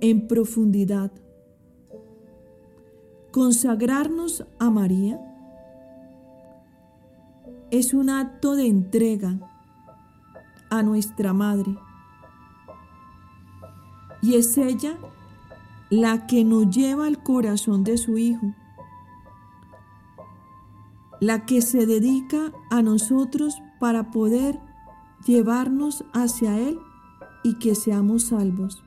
en 0.00 0.28
profundidad. 0.28 1.10
Consagrarnos 3.32 4.44
a 4.58 4.70
María 4.70 5.31
es 7.72 7.94
un 7.94 8.10
acto 8.10 8.54
de 8.54 8.66
entrega 8.66 9.38
a 10.68 10.82
nuestra 10.82 11.32
Madre 11.32 11.74
y 14.20 14.34
es 14.34 14.58
ella 14.58 14.98
la 15.88 16.26
que 16.26 16.44
nos 16.44 16.68
lleva 16.68 17.06
al 17.06 17.22
corazón 17.22 17.82
de 17.82 17.96
su 17.96 18.18
Hijo, 18.18 18.52
la 21.18 21.46
que 21.46 21.62
se 21.62 21.86
dedica 21.86 22.52
a 22.70 22.82
nosotros 22.82 23.56
para 23.80 24.10
poder 24.10 24.60
llevarnos 25.24 26.04
hacia 26.12 26.58
Él 26.58 26.78
y 27.42 27.58
que 27.58 27.74
seamos 27.74 28.24
salvos. 28.24 28.84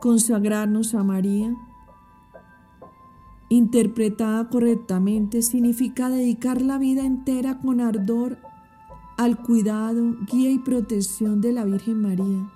Consagrarnos 0.00 0.94
a 0.94 1.02
María, 1.02 1.56
interpretada 3.48 4.48
correctamente, 4.48 5.42
significa 5.42 6.08
dedicar 6.08 6.62
la 6.62 6.78
vida 6.78 7.04
entera 7.04 7.58
con 7.58 7.80
ardor 7.80 8.38
al 9.16 9.38
cuidado, 9.38 10.16
guía 10.30 10.50
y 10.50 10.58
protección 10.58 11.40
de 11.40 11.52
la 11.52 11.64
Virgen 11.64 12.02
María. 12.02 12.50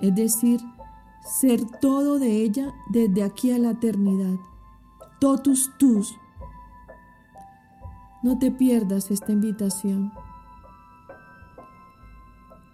Es 0.00 0.14
decir, 0.14 0.60
ser 1.24 1.64
todo 1.80 2.18
de 2.18 2.42
ella 2.42 2.74
desde 2.88 3.22
aquí 3.22 3.52
a 3.52 3.58
la 3.58 3.70
eternidad. 3.72 4.38
Totus 5.18 5.70
tus. 5.78 6.16
No 8.22 8.38
te 8.38 8.50
pierdas 8.50 9.10
esta 9.10 9.32
invitación. 9.32 10.12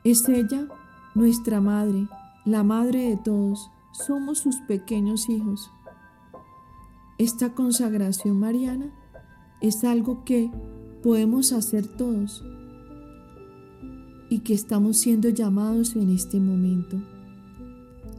Es 0.05 0.29
ella 0.29 0.69
nuestra 1.15 1.61
madre, 1.61 2.09
la 2.45 2.63
madre 2.63 3.11
de 3.11 3.17
todos. 3.17 3.71
Somos 3.93 4.39
sus 4.39 4.57
pequeños 4.61 5.29
hijos. 5.29 5.71
Esta 7.19 7.55
consagración 7.55 8.39
mariana 8.39 8.93
es 9.63 9.85
algo 9.85 10.25
que 10.25 10.51
podemos 11.03 11.53
hacer 11.53 11.87
todos 11.87 12.45
y 14.29 14.41
que 14.41 14.53
estamos 14.53 14.99
siendo 14.99 15.31
llamados 15.31 15.97
en 15.97 16.11
este 16.11 16.41
momento. 16.41 16.99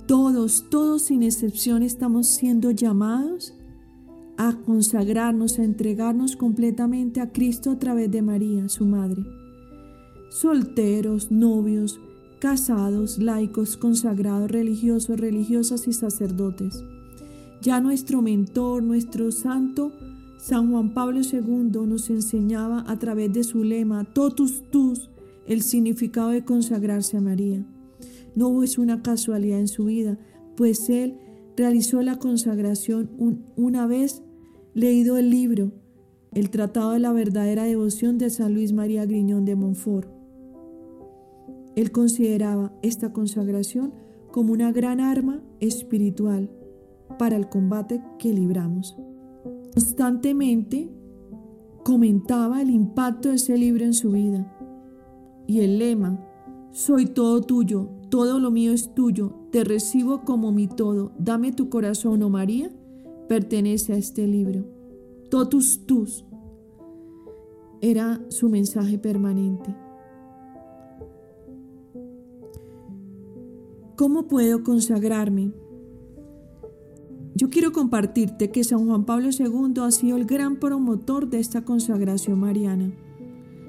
Todos, 0.07 0.65
todos 0.71 1.03
sin 1.03 1.21
excepción 1.21 1.83
estamos 1.83 2.27
siendo 2.27 2.71
llamados 2.71 3.53
a 4.37 4.55
consagrarnos, 4.65 5.59
a 5.59 5.63
entregarnos 5.63 6.35
completamente 6.35 7.21
a 7.21 7.31
Cristo 7.31 7.71
a 7.71 7.77
través 7.77 8.09
de 8.09 8.23
María, 8.23 8.67
su 8.67 8.85
Madre. 8.85 9.23
Solteros, 10.29 11.29
novios, 11.29 11.99
casados, 12.39 13.19
laicos, 13.19 13.77
consagrados, 13.77 14.49
religiosos, 14.49 15.19
religiosas 15.19 15.87
y 15.87 15.93
sacerdotes. 15.93 16.83
Ya 17.61 17.79
nuestro 17.81 18.21
mentor, 18.21 18.83
nuestro 18.83 19.31
santo, 19.31 19.91
San 20.37 20.71
Juan 20.71 20.93
Pablo 20.93 21.21
II 21.21 21.87
nos 21.87 22.09
enseñaba 22.09 22.83
a 22.87 22.99
través 22.99 23.33
de 23.33 23.43
su 23.43 23.63
lema, 23.63 24.05
totus 24.13 24.69
tus, 24.69 25.09
el 25.47 25.63
significado 25.63 26.29
de 26.29 26.45
consagrarse 26.45 27.17
a 27.17 27.21
María. 27.21 27.65
No 28.35 28.61
es 28.61 28.77
una 28.77 29.01
casualidad 29.01 29.59
en 29.59 29.67
su 29.67 29.85
vida, 29.85 30.19
pues 30.55 30.89
él 30.89 31.17
realizó 31.55 32.01
la 32.03 32.19
consagración 32.19 33.09
una 33.55 33.87
vez 33.87 34.21
leído 34.75 35.17
el 35.17 35.31
libro, 35.31 35.71
el 36.33 36.51
Tratado 36.51 36.91
de 36.91 36.99
la 36.99 37.11
Verdadera 37.11 37.63
Devoción 37.63 38.19
de 38.19 38.29
San 38.29 38.53
Luis 38.53 38.73
María 38.73 39.05
Griñón 39.05 39.43
de 39.45 39.55
Montfort. 39.55 40.07
Él 41.75 41.91
consideraba 41.91 42.71
esta 42.83 43.11
consagración 43.11 43.93
como 44.31 44.53
una 44.53 44.71
gran 44.71 44.99
arma 44.99 45.41
espiritual 45.59 46.49
para 47.17 47.35
el 47.35 47.49
combate 47.49 48.01
que 48.19 48.33
libramos. 48.33 48.97
Constantemente 49.73 50.89
comentaba 51.83 52.61
el 52.61 52.69
impacto 52.69 53.29
de 53.29 53.35
ese 53.35 53.57
libro 53.57 53.85
en 53.85 53.93
su 53.93 54.11
vida 54.11 54.53
y 55.47 55.61
el 55.61 55.79
lema, 55.79 56.19
soy 56.71 57.05
todo 57.05 57.41
tuyo, 57.41 57.89
todo 58.09 58.39
lo 58.39 58.51
mío 58.51 58.73
es 58.73 58.93
tuyo, 58.93 59.33
te 59.51 59.63
recibo 59.63 60.23
como 60.23 60.51
mi 60.51 60.67
todo, 60.67 61.13
dame 61.17 61.51
tu 61.51 61.69
corazón, 61.69 62.21
oh 62.23 62.29
María, 62.29 62.69
pertenece 63.27 63.93
a 63.93 63.97
este 63.97 64.27
libro. 64.27 64.65
Totus 65.29 65.85
tus 65.85 66.25
era 67.81 68.21
su 68.29 68.49
mensaje 68.49 68.97
permanente. 68.97 69.75
¿Cómo 73.95 74.27
puedo 74.27 74.63
consagrarme? 74.63 75.51
Yo 77.37 77.51
quiero 77.51 77.71
compartirte 77.71 78.49
que 78.49 78.63
San 78.63 78.87
Juan 78.87 79.05
Pablo 79.05 79.29
II 79.29 79.83
ha 79.83 79.91
sido 79.91 80.17
el 80.17 80.25
gran 80.25 80.55
promotor 80.55 81.29
de 81.29 81.39
esta 81.39 81.63
consagración 81.63 82.39
mariana. 82.39 82.91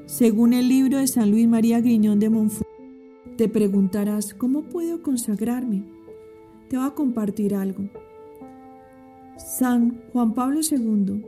Según 0.06 0.54
el 0.54 0.70
libro 0.70 0.96
de 0.96 1.06
San 1.06 1.30
Luis 1.30 1.46
María 1.46 1.78
Griñón 1.82 2.18
de 2.18 2.30
Montfort, 2.30 2.66
te 3.36 3.46
preguntarás, 3.46 4.32
¿cómo 4.32 4.62
puedo 4.62 5.02
consagrarme? 5.02 5.84
Te 6.70 6.78
voy 6.78 6.86
a 6.86 6.94
compartir 6.94 7.54
algo. 7.54 7.90
San 9.36 10.00
Juan 10.14 10.32
Pablo 10.32 10.60
II, 10.62 11.22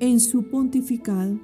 en 0.00 0.18
su 0.18 0.50
pontificado, 0.50 1.38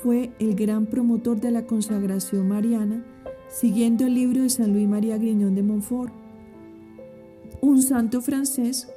fue 0.00 0.30
el 0.38 0.54
gran 0.54 0.86
promotor 0.86 1.40
de 1.40 1.50
la 1.50 1.66
consagración 1.66 2.46
mariana 2.46 3.04
siguiendo 3.48 4.06
el 4.06 4.14
libro 4.14 4.42
de 4.42 4.48
San 4.48 4.72
Luis 4.72 4.86
María 4.86 5.18
Griñón 5.18 5.56
de 5.56 5.64
Montfort, 5.64 6.12
un 7.60 7.82
santo 7.82 8.20
francés 8.20 8.92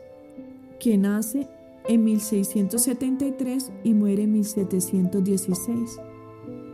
que 0.80 0.98
nace 0.98 1.48
en 1.88 2.04
1673 2.04 3.72
y 3.84 3.94
muere 3.94 4.24
en 4.24 4.34
1716. 4.34 6.00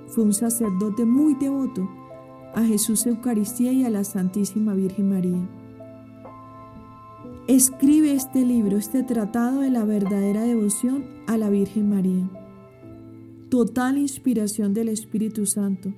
Fue 0.08 0.24
un 0.24 0.34
sacerdote 0.34 1.06
muy 1.06 1.36
devoto 1.36 1.90
a 2.54 2.64
Jesús 2.64 3.06
Eucaristía 3.06 3.72
y 3.72 3.84
a 3.84 3.90
la 3.90 4.04
Santísima 4.04 4.74
Virgen 4.74 5.10
María. 5.10 5.50
Escribe 7.48 8.14
este 8.14 8.44
libro, 8.46 8.78
este 8.78 9.04
tratado 9.04 9.62
de 9.62 9.70
la 9.70 9.84
verdadera 9.84 10.44
devoción 10.44 11.06
a 11.28 11.38
la 11.38 11.50
Virgen 11.50 11.90
María. 11.90 12.30
Total 13.50 13.98
inspiración 13.98 14.74
del 14.74 14.90
Espíritu 14.90 15.46
Santo 15.46 15.94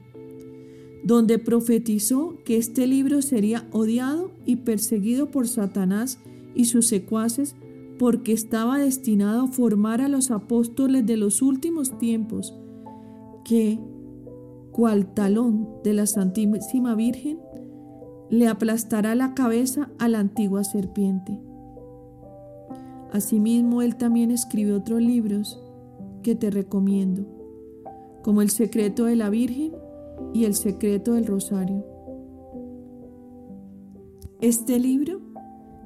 donde 1.08 1.40
profetizó 1.40 2.38
que 2.44 2.58
este 2.58 2.86
libro 2.86 3.22
sería 3.22 3.66
odiado 3.72 4.32
y 4.46 4.58
perseguido 4.58 5.32
por 5.32 5.48
Satanás 5.48 6.20
y 6.54 6.66
sus 6.66 6.88
secuaces 6.88 7.56
porque 7.98 8.34
estaba 8.34 8.78
destinado 8.78 9.44
a 9.44 9.48
formar 9.48 10.02
a 10.02 10.08
los 10.08 10.32
apóstoles 10.32 11.06
de 11.06 11.18
los 11.18 11.42
últimos 11.42 11.98
tiempos, 11.98 12.58
que, 13.44 13.80
cual 14.72 15.14
talón 15.14 15.68
de 15.84 15.94
la 15.94 16.06
Santísima 16.06 16.96
Virgen, 16.96 17.40
le 18.30 18.48
aplastará 18.48 19.16
la 19.16 19.34
cabeza 19.34 19.90
a 20.00 20.08
la 20.10 20.20
antigua 20.20 20.64
serpiente. 20.64 21.40
Asimismo, 23.12 23.82
él 23.82 23.96
también 23.96 24.32
escribió 24.32 24.78
otros 24.78 25.02
libros 25.02 25.62
que 26.24 26.36
te 26.36 26.52
recomiendo, 26.52 27.26
como 28.22 28.42
El 28.42 28.50
secreto 28.50 29.06
de 29.06 29.16
la 29.16 29.30
Virgen 29.30 29.72
y 30.34 30.44
el 30.46 30.56
secreto 30.56 31.14
del 31.14 31.26
rosario. 31.26 31.86
Este 34.42 34.78
libro 34.78 35.22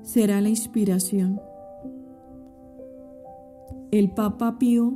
será 0.02 0.42
la 0.42 0.50
inspiración. 0.50 1.40
El 3.92 4.14
Papa 4.14 4.58
Pío 4.58 4.94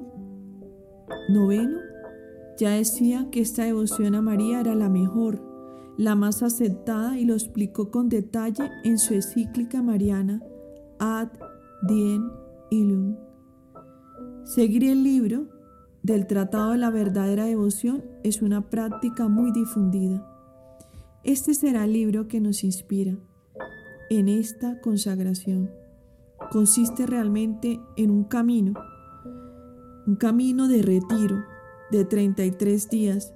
IX 1.27 1.69
ya 2.57 2.69
decía 2.71 3.27
que 3.29 3.41
esta 3.41 3.65
devoción 3.65 4.15
a 4.15 4.21
María 4.21 4.61
era 4.61 4.73
la 4.73 4.87
mejor, 4.87 5.41
la 5.97 6.15
más 6.15 6.41
aceptada 6.41 7.19
y 7.19 7.25
lo 7.25 7.33
explicó 7.33 7.91
con 7.91 8.07
detalle 8.07 8.71
en 8.85 8.97
su 8.97 9.13
encíclica 9.13 9.81
mariana 9.81 10.41
Ad 10.99 11.27
Diem 11.85 12.31
Illum. 12.71 13.17
Seguir 14.45 14.85
el 14.85 15.03
libro 15.03 15.47
del 16.01 16.25
Tratado 16.25 16.71
de 16.71 16.77
la 16.77 16.89
Verdadera 16.89 17.43
Devoción 17.43 18.01
es 18.23 18.41
una 18.41 18.69
práctica 18.69 19.27
muy 19.27 19.51
difundida. 19.51 20.25
Este 21.25 21.53
será 21.53 21.83
el 21.83 21.91
libro 21.91 22.29
que 22.29 22.39
nos 22.39 22.63
inspira 22.63 23.17
en 24.09 24.29
esta 24.29 24.79
consagración. 24.79 25.69
Consiste 26.51 27.05
realmente 27.05 27.79
en 27.97 28.11
un 28.11 28.23
camino, 28.25 28.73
un 30.05 30.15
camino 30.15 30.67
de 30.67 30.81
retiro 30.81 31.43
de 31.91 32.05
33 32.05 32.89
días, 32.89 33.33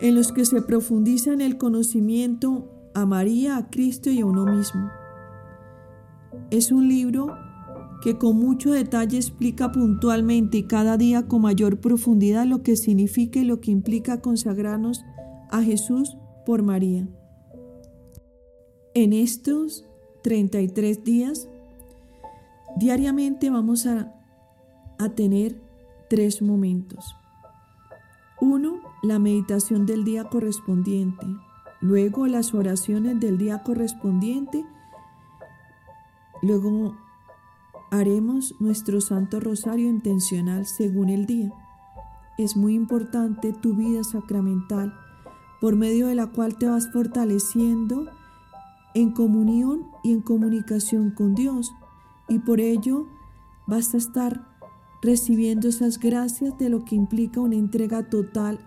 en 0.00 0.14
los 0.14 0.32
que 0.32 0.44
se 0.44 0.62
profundiza 0.62 1.32
en 1.32 1.40
el 1.40 1.58
conocimiento 1.58 2.68
a 2.94 3.06
María, 3.06 3.56
a 3.56 3.70
Cristo 3.70 4.10
y 4.10 4.20
a 4.20 4.26
uno 4.26 4.44
mismo. 4.44 4.90
Es 6.50 6.72
un 6.72 6.88
libro 6.88 7.34
que 8.02 8.18
con 8.18 8.36
mucho 8.36 8.72
detalle 8.72 9.16
explica 9.16 9.70
puntualmente 9.70 10.58
y 10.58 10.62
cada 10.64 10.96
día 10.96 11.28
con 11.28 11.42
mayor 11.42 11.78
profundidad 11.78 12.46
lo 12.46 12.62
que 12.62 12.76
significa 12.76 13.38
y 13.38 13.44
lo 13.44 13.60
que 13.60 13.70
implica 13.70 14.20
consagrarnos 14.20 15.04
a 15.50 15.62
Jesús 15.62 16.16
por 16.44 16.62
María. 16.62 17.08
En 18.94 19.12
estos 19.12 19.86
33 20.24 21.04
días, 21.04 21.48
diariamente 22.76 23.50
vamos 23.50 23.86
a, 23.86 24.14
a 24.98 25.08
tener 25.10 25.60
tres 26.08 26.42
momentos. 26.42 27.16
Uno, 28.40 28.80
la 29.02 29.18
meditación 29.18 29.86
del 29.86 30.04
día 30.04 30.24
correspondiente. 30.24 31.26
Luego 31.80 32.26
las 32.26 32.54
oraciones 32.54 33.18
del 33.20 33.38
día 33.38 33.62
correspondiente. 33.62 34.64
Luego 36.42 36.96
haremos 37.90 38.54
nuestro 38.58 39.00
Santo 39.00 39.38
Rosario 39.38 39.88
intencional 39.88 40.66
según 40.66 41.08
el 41.08 41.26
día. 41.26 41.52
Es 42.38 42.56
muy 42.56 42.74
importante 42.74 43.52
tu 43.52 43.74
vida 43.74 44.02
sacramental, 44.02 44.94
por 45.60 45.76
medio 45.76 46.06
de 46.06 46.14
la 46.14 46.28
cual 46.28 46.56
te 46.56 46.66
vas 46.66 46.90
fortaleciendo 46.90 48.08
en 48.94 49.12
comunión 49.12 49.86
y 50.02 50.12
en 50.12 50.22
comunicación 50.22 51.10
con 51.10 51.34
Dios, 51.34 51.72
y 52.28 52.38
por 52.40 52.60
ello 52.60 53.06
vas 53.66 53.94
a 53.94 53.98
estar 53.98 54.46
recibiendo 55.02 55.68
esas 55.68 55.98
gracias 55.98 56.56
de 56.58 56.68
lo 56.68 56.84
que 56.84 56.94
implica 56.94 57.40
una 57.40 57.56
entrega 57.56 58.08
total 58.08 58.58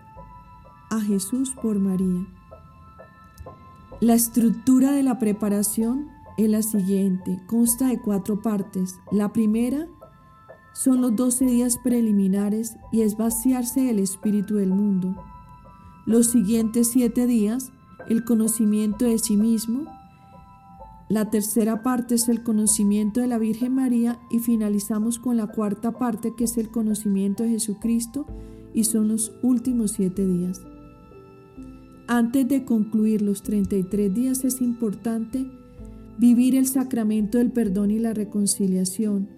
a 0.89 0.99
Jesús 0.99 1.51
por 1.61 1.79
María. 1.79 2.27
La 4.01 4.13
estructura 4.13 4.91
de 4.91 5.03
la 5.03 5.19
preparación 5.19 6.09
es 6.37 6.49
la 6.49 6.61
siguiente. 6.61 7.41
Consta 7.47 7.87
de 7.87 8.01
cuatro 8.01 8.41
partes. 8.41 8.99
La 9.11 9.31
primera 9.31 9.87
son 10.73 11.01
los 11.01 11.15
doce 11.15 11.45
días 11.45 11.77
preliminares 11.77 12.75
y 12.91 13.01
es 13.01 13.15
vaciarse 13.15 13.81
del 13.81 13.99
espíritu 13.99 14.55
del 14.55 14.71
mundo. 14.71 15.15
Los 16.05 16.27
siguientes 16.27 16.89
siete 16.89 17.25
días, 17.25 17.71
el 18.09 18.25
conocimiento 18.25 19.05
de 19.05 19.17
sí 19.17 19.37
mismo. 19.37 19.85
La 21.07 21.29
tercera 21.29 21.83
parte 21.83 22.15
es 22.15 22.29
el 22.29 22.41
conocimiento 22.41 23.21
de 23.21 23.27
la 23.27 23.37
Virgen 23.37 23.75
María 23.75 24.19
y 24.31 24.39
finalizamos 24.39 25.19
con 25.19 25.37
la 25.37 25.47
cuarta 25.47 25.91
parte 25.91 26.33
que 26.35 26.45
es 26.45 26.57
el 26.57 26.69
conocimiento 26.69 27.43
de 27.43 27.49
Jesucristo 27.49 28.25
y 28.73 28.85
son 28.85 29.09
los 29.09 29.31
últimos 29.43 29.91
siete 29.91 30.25
días. 30.25 30.61
Antes 32.07 32.47
de 32.47 32.65
concluir 32.65 33.21
los 33.21 33.43
33 33.43 34.13
días 34.13 34.43
es 34.43 34.61
importante 34.61 35.45
vivir 36.17 36.55
el 36.55 36.67
sacramento 36.67 37.37
del 37.37 37.51
perdón 37.51 37.91
y 37.91 37.99
la 37.99 38.13
reconciliación. 38.13 39.29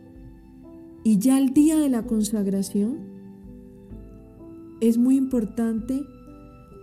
Y 1.03 1.19
ya 1.19 1.37
el 1.37 1.53
día 1.53 1.77
de 1.77 1.89
la 1.89 2.03
consagración 2.03 2.97
es 4.79 4.97
muy 4.97 5.17
importante 5.17 6.05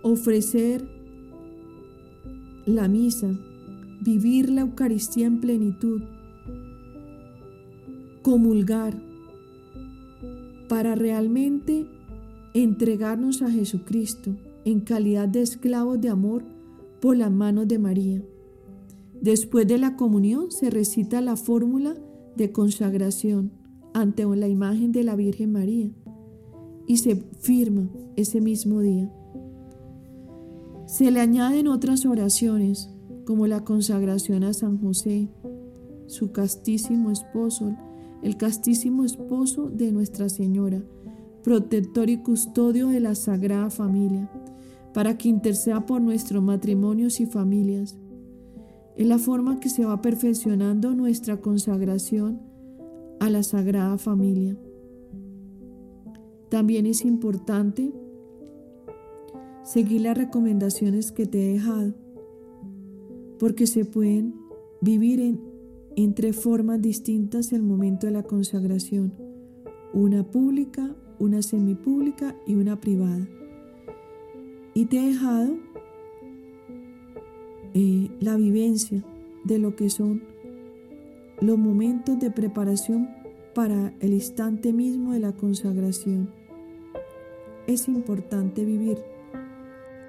ofrecer 0.03 0.87
la 2.65 2.87
misa, 2.87 3.31
vivir 4.01 4.49
la 4.49 4.61
Eucaristía 4.61 5.27
en 5.27 5.39
plenitud, 5.39 6.01
comulgar, 8.21 9.01
para 10.67 10.95
realmente 10.95 11.87
entregarnos 12.53 13.41
a 13.41 13.51
Jesucristo 13.51 14.35
en 14.63 14.79
calidad 14.79 15.27
de 15.27 15.41
esclavos 15.41 16.01
de 16.01 16.09
amor 16.09 16.43
por 17.01 17.17
las 17.17 17.31
manos 17.31 17.67
de 17.67 17.77
María. 17.77 18.23
Después 19.21 19.67
de 19.67 19.77
la 19.77 19.95
comunión 19.95 20.51
se 20.51 20.69
recita 20.69 21.21
la 21.21 21.35
fórmula 21.35 21.95
de 22.35 22.51
consagración 22.51 23.51
ante 23.93 24.25
la 24.25 24.47
imagen 24.47 24.91
de 24.91 25.03
la 25.03 25.15
Virgen 25.15 25.51
María 25.51 25.89
y 26.87 26.97
se 26.97 27.15
firma 27.39 27.89
ese 28.15 28.41
mismo 28.41 28.81
día. 28.81 29.11
Se 30.85 31.11
le 31.11 31.19
añaden 31.19 31.67
otras 31.67 32.05
oraciones, 32.05 32.89
como 33.25 33.47
la 33.47 33.63
consagración 33.63 34.43
a 34.43 34.53
San 34.53 34.79
José, 34.79 35.29
su 36.07 36.31
castísimo 36.31 37.11
esposo, 37.11 37.75
el 38.21 38.37
castísimo 38.37 39.03
esposo 39.03 39.69
de 39.69 39.91
Nuestra 39.91 40.29
Señora, 40.29 40.83
protector 41.43 42.09
y 42.09 42.17
custodio 42.17 42.87
de 42.89 42.99
la 42.99 43.15
Sagrada 43.15 43.69
Familia, 43.69 44.29
para 44.93 45.17
que 45.17 45.29
interceda 45.29 45.85
por 45.85 46.01
nuestros 46.01 46.41
matrimonios 46.41 47.19
y 47.19 47.25
familias. 47.25 47.97
Es 48.95 49.07
la 49.07 49.17
forma 49.17 49.59
que 49.59 49.69
se 49.69 49.83
va 49.83 50.01
perfeccionando 50.01 50.95
nuestra 50.95 51.41
consagración 51.41 52.41
a 53.19 53.29
la 53.29 53.43
Sagrada 53.43 53.97
Familia. 53.97 54.55
También 56.49 56.85
es 56.85 57.03
importante 57.03 57.91
seguir 59.63 60.01
las 60.01 60.17
recomendaciones 60.17 61.11
que 61.11 61.25
te 61.25 61.41
he 61.43 61.53
dejado, 61.53 61.93
porque 63.39 63.67
se 63.67 63.85
pueden 63.85 64.35
vivir 64.81 65.19
en, 65.19 65.39
en 65.95 66.13
tres 66.13 66.35
formas 66.35 66.81
distintas 66.81 67.51
el 67.53 67.63
momento 67.63 68.07
de 68.07 68.13
la 68.13 68.23
consagración, 68.23 69.13
una 69.93 70.23
pública, 70.23 70.95
una 71.19 71.41
semipública 71.41 72.35
y 72.45 72.55
una 72.55 72.79
privada. 72.79 73.27
Y 74.73 74.85
te 74.85 74.97
he 74.97 75.07
dejado 75.07 75.55
eh, 77.73 78.09
la 78.19 78.35
vivencia 78.35 79.03
de 79.43 79.59
lo 79.59 79.75
que 79.75 79.89
son 79.89 80.23
los 81.41 81.57
momentos 81.57 82.19
de 82.19 82.31
preparación 82.31 83.09
para 83.53 83.93
el 83.99 84.13
instante 84.13 84.73
mismo 84.73 85.13
de 85.13 85.19
la 85.19 85.33
consagración. 85.33 86.29
Es 87.67 87.87
importante 87.87 88.63
vivir 88.63 88.97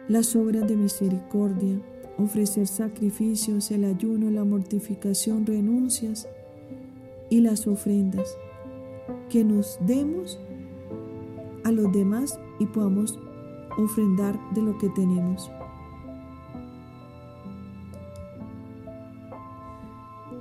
las 0.08 0.36
obras 0.36 0.68
de 0.68 0.76
misericordia, 0.76 1.80
ofrecer 2.18 2.66
sacrificios, 2.66 3.70
el 3.70 3.85
ayuno, 3.85 4.31
la 4.31 4.44
mortificación, 4.44 5.46
renuncias 5.46 6.29
y 7.31 7.40
las 7.40 7.66
ofrendas, 7.66 8.37
que 9.29 9.44
nos 9.44 9.79
demos 9.81 10.38
a 11.64 11.72
los 11.72 11.92
demás 11.92 12.38
y 12.59 12.66
podamos 12.66 13.18
ofrendar 13.76 14.38
de 14.55 14.62
lo 14.62 14.79
que 14.79 14.88
tenemos. 14.90 15.50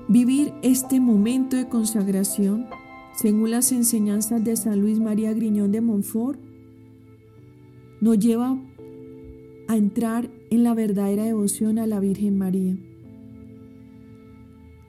Vivir 0.07 0.53
este 0.61 0.99
momento 0.99 1.57
de 1.57 1.67
consagración, 1.67 2.67
según 3.15 3.51
las 3.51 3.71
enseñanzas 3.71 4.43
de 4.43 4.55
San 4.55 4.79
Luis 4.79 4.99
María 4.99 5.33
Griñón 5.33 5.71
de 5.71 5.81
Montfort, 5.81 6.39
nos 8.01 8.19
lleva 8.19 8.57
a 9.67 9.75
entrar 9.75 10.29
en 10.49 10.63
la 10.63 10.73
verdadera 10.73 11.23
devoción 11.23 11.79
a 11.79 11.87
la 11.87 11.99
Virgen 11.99 12.37
María. 12.37 12.77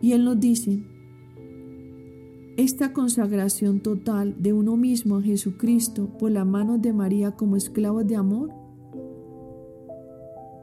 Y 0.00 0.12
Él 0.12 0.24
nos 0.24 0.38
dice, 0.38 0.82
esta 2.56 2.92
consagración 2.92 3.80
total 3.80 4.42
de 4.42 4.52
uno 4.52 4.76
mismo 4.76 5.16
a 5.16 5.22
Jesucristo 5.22 6.08
por 6.18 6.30
las 6.30 6.46
manos 6.46 6.80
de 6.80 6.92
María 6.92 7.32
como 7.32 7.56
esclavos 7.56 8.06
de 8.06 8.16
amor, 8.16 8.50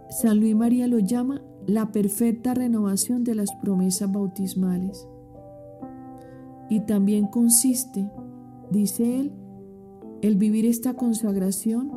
San 0.09 0.39
Luis 0.39 0.55
María 0.55 0.87
lo 0.87 0.99
llama 0.99 1.41
la 1.65 1.91
perfecta 1.91 2.53
renovación 2.53 3.23
de 3.23 3.35
las 3.35 3.51
promesas 3.61 4.11
bautismales. 4.11 5.07
Y 6.69 6.81
también 6.81 7.27
consiste, 7.27 8.09
dice 8.69 9.19
él, 9.19 9.31
el 10.21 10.35
vivir 10.35 10.65
esta 10.65 10.93
consagración 10.93 11.91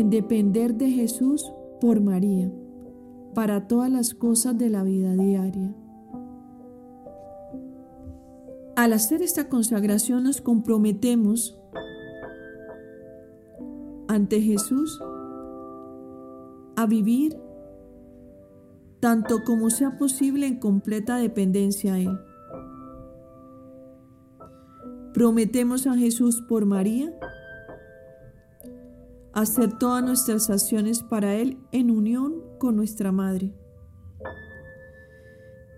en 0.00 0.10
depender 0.10 0.74
de 0.74 0.90
Jesús 0.90 1.52
por 1.80 2.00
María 2.00 2.50
para 3.32 3.68
todas 3.68 3.88
las 3.88 4.12
cosas 4.12 4.58
de 4.58 4.68
la 4.68 4.82
vida 4.82 5.14
diaria. 5.14 5.72
Al 8.74 8.92
hacer 8.92 9.22
esta 9.22 9.48
consagración 9.48 10.24
nos 10.24 10.40
comprometemos 10.40 11.56
ante 14.08 14.40
Jesús 14.40 15.00
a 16.74 16.86
vivir 16.86 17.38
tanto 18.98 19.44
como 19.44 19.70
sea 19.70 19.96
posible 19.96 20.48
en 20.48 20.58
completa 20.58 21.18
dependencia 21.18 21.94
a 21.94 22.00
Él. 22.00 22.18
Prometemos 25.12 25.86
a 25.86 25.94
Jesús 25.94 26.42
por 26.48 26.66
María 26.66 27.14
hacer 29.34 29.78
todas 29.78 30.02
nuestras 30.02 30.48
acciones 30.48 31.02
para 31.02 31.34
Él 31.34 31.58
en 31.72 31.90
unión 31.90 32.42
con 32.58 32.76
nuestra 32.76 33.12
Madre. 33.12 33.52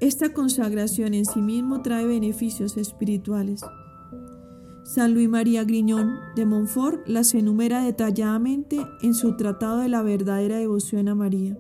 Esta 0.01 0.35
consagración 0.35 1.15
en 1.15 1.25
sí 1.25 1.41
mismo 1.41 1.81
trae 1.81 2.05
beneficios 2.07 2.77
espirituales. 2.77 3.63
San 4.85 5.15
Luis 5.15 5.29
María 5.29 5.65
Griñón 5.65 6.17
de 6.37 6.45
Montfort 6.45 7.09
las 7.09 7.35
enumera 7.35 7.83
detalladamente 7.83 8.79
en 9.01 9.15
su 9.15 9.37
Tratado 9.37 9.79
de 9.79 9.89
la 9.89 10.03
verdadera 10.03 10.59
devoción 10.59 11.09
a 11.09 11.15
María. 11.15 11.59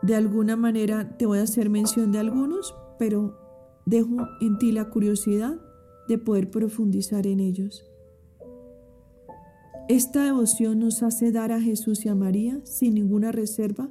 De 0.00 0.16
alguna 0.16 0.56
manera 0.56 1.16
te 1.18 1.26
voy 1.26 1.38
a 1.38 1.42
hacer 1.42 1.68
mención 1.68 2.12
de 2.12 2.18
algunos, 2.18 2.74
pero 2.98 3.38
dejo 3.84 4.26
en 4.40 4.58
ti 4.58 4.72
la 4.72 4.88
curiosidad 4.88 5.60
de 6.08 6.18
poder 6.18 6.50
profundizar 6.50 7.26
en 7.26 7.38
ellos. 7.38 7.91
Esta 9.92 10.24
devoción 10.24 10.78
nos 10.78 11.02
hace 11.02 11.32
dar 11.32 11.52
a 11.52 11.60
Jesús 11.60 12.06
y 12.06 12.08
a 12.08 12.14
María, 12.14 12.58
sin 12.64 12.94
ninguna 12.94 13.30
reserva, 13.30 13.90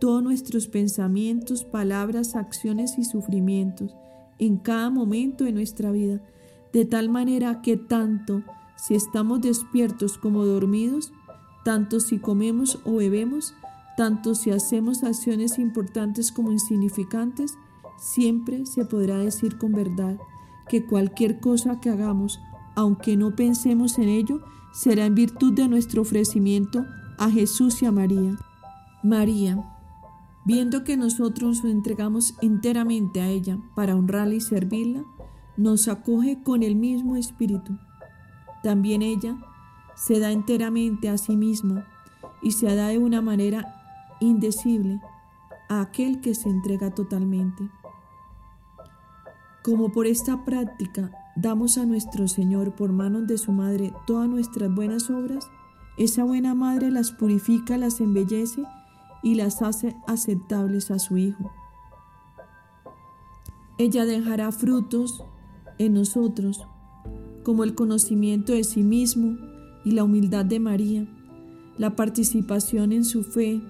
todos 0.00 0.20
nuestros 0.20 0.66
pensamientos, 0.66 1.62
palabras, 1.62 2.34
acciones 2.34 2.98
y 2.98 3.04
sufrimientos 3.04 3.94
en 4.40 4.56
cada 4.56 4.90
momento 4.90 5.44
de 5.44 5.52
nuestra 5.52 5.92
vida, 5.92 6.20
de 6.72 6.84
tal 6.84 7.08
manera 7.10 7.62
que 7.62 7.76
tanto 7.76 8.42
si 8.76 8.96
estamos 8.96 9.40
despiertos 9.40 10.18
como 10.18 10.44
dormidos, 10.44 11.12
tanto 11.64 12.00
si 12.00 12.18
comemos 12.18 12.80
o 12.84 12.96
bebemos, 12.96 13.54
tanto 13.96 14.34
si 14.34 14.50
hacemos 14.50 15.04
acciones 15.04 15.60
importantes 15.60 16.32
como 16.32 16.50
insignificantes, 16.50 17.56
siempre 18.00 18.66
se 18.66 18.84
podrá 18.84 19.18
decir 19.18 19.58
con 19.58 19.70
verdad 19.70 20.18
que 20.68 20.84
cualquier 20.84 21.38
cosa 21.38 21.78
que 21.78 21.88
hagamos, 21.88 22.40
aunque 22.74 23.16
no 23.16 23.36
pensemos 23.36 23.96
en 23.98 24.08
ello, 24.08 24.42
será 24.76 25.06
en 25.06 25.14
virtud 25.14 25.54
de 25.54 25.68
nuestro 25.68 26.02
ofrecimiento 26.02 26.84
a 27.18 27.30
Jesús 27.30 27.80
y 27.80 27.86
a 27.86 27.92
María. 27.92 28.36
María, 29.02 29.58
viendo 30.44 30.84
que 30.84 30.98
nosotros 30.98 31.64
nos 31.64 31.72
entregamos 31.72 32.34
enteramente 32.42 33.22
a 33.22 33.28
ella 33.28 33.58
para 33.74 33.96
honrarla 33.96 34.34
y 34.34 34.40
servirla, 34.42 35.02
nos 35.56 35.88
acoge 35.88 36.42
con 36.42 36.62
el 36.62 36.76
mismo 36.76 37.16
espíritu. 37.16 37.78
También 38.62 39.00
ella 39.00 39.38
se 39.94 40.20
da 40.20 40.30
enteramente 40.30 41.08
a 41.08 41.16
sí 41.16 41.36
misma 41.36 41.86
y 42.42 42.50
se 42.50 42.74
da 42.74 42.88
de 42.88 42.98
una 42.98 43.22
manera 43.22 43.64
indecible 44.20 45.00
a 45.70 45.80
aquel 45.80 46.20
que 46.20 46.34
se 46.34 46.50
entrega 46.50 46.90
totalmente. 46.90 47.70
Como 49.64 49.90
por 49.90 50.06
esta 50.06 50.44
práctica 50.44 51.10
damos 51.36 51.76
a 51.76 51.84
nuestro 51.84 52.26
Señor 52.28 52.74
por 52.74 52.92
manos 52.92 53.26
de 53.26 53.38
su 53.38 53.52
Madre 53.52 53.92
todas 54.06 54.28
nuestras 54.28 54.74
buenas 54.74 55.10
obras, 55.10 55.48
esa 55.98 56.24
buena 56.24 56.54
Madre 56.54 56.90
las 56.90 57.12
purifica, 57.12 57.76
las 57.76 58.00
embellece 58.00 58.62
y 59.22 59.34
las 59.34 59.62
hace 59.62 59.94
aceptables 60.06 60.90
a 60.90 60.98
su 60.98 61.18
Hijo. 61.18 61.52
Ella 63.78 64.06
dejará 64.06 64.50
frutos 64.52 65.22
en 65.78 65.94
nosotros, 65.94 66.66
como 67.44 67.62
el 67.62 67.74
conocimiento 67.74 68.54
de 68.54 68.64
sí 68.64 68.82
mismo 68.82 69.36
y 69.84 69.90
la 69.90 70.04
humildad 70.04 70.46
de 70.46 70.58
María, 70.58 71.06
la 71.76 71.94
participación 71.94 72.92
en 72.92 73.04
su 73.04 73.22
fe, 73.22 73.60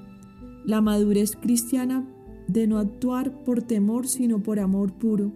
la 0.64 0.80
madurez 0.80 1.36
cristiana 1.36 2.06
de 2.46 2.68
no 2.68 2.78
actuar 2.78 3.42
por 3.44 3.62
temor 3.62 4.06
sino 4.06 4.40
por 4.40 4.60
amor 4.60 4.92
puro 4.92 5.32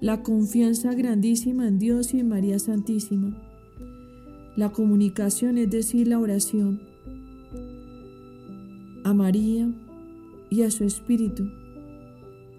la 0.00 0.22
confianza 0.22 0.94
grandísima 0.94 1.68
en 1.68 1.78
Dios 1.78 2.14
y 2.14 2.20
en 2.20 2.28
María 2.28 2.58
Santísima, 2.58 3.36
la 4.56 4.72
comunicación, 4.72 5.58
es 5.58 5.70
decir, 5.70 6.08
la 6.08 6.18
oración, 6.18 6.80
a 9.04 9.12
María 9.12 9.70
y 10.48 10.62
a 10.62 10.70
su 10.70 10.84
Espíritu, 10.84 11.50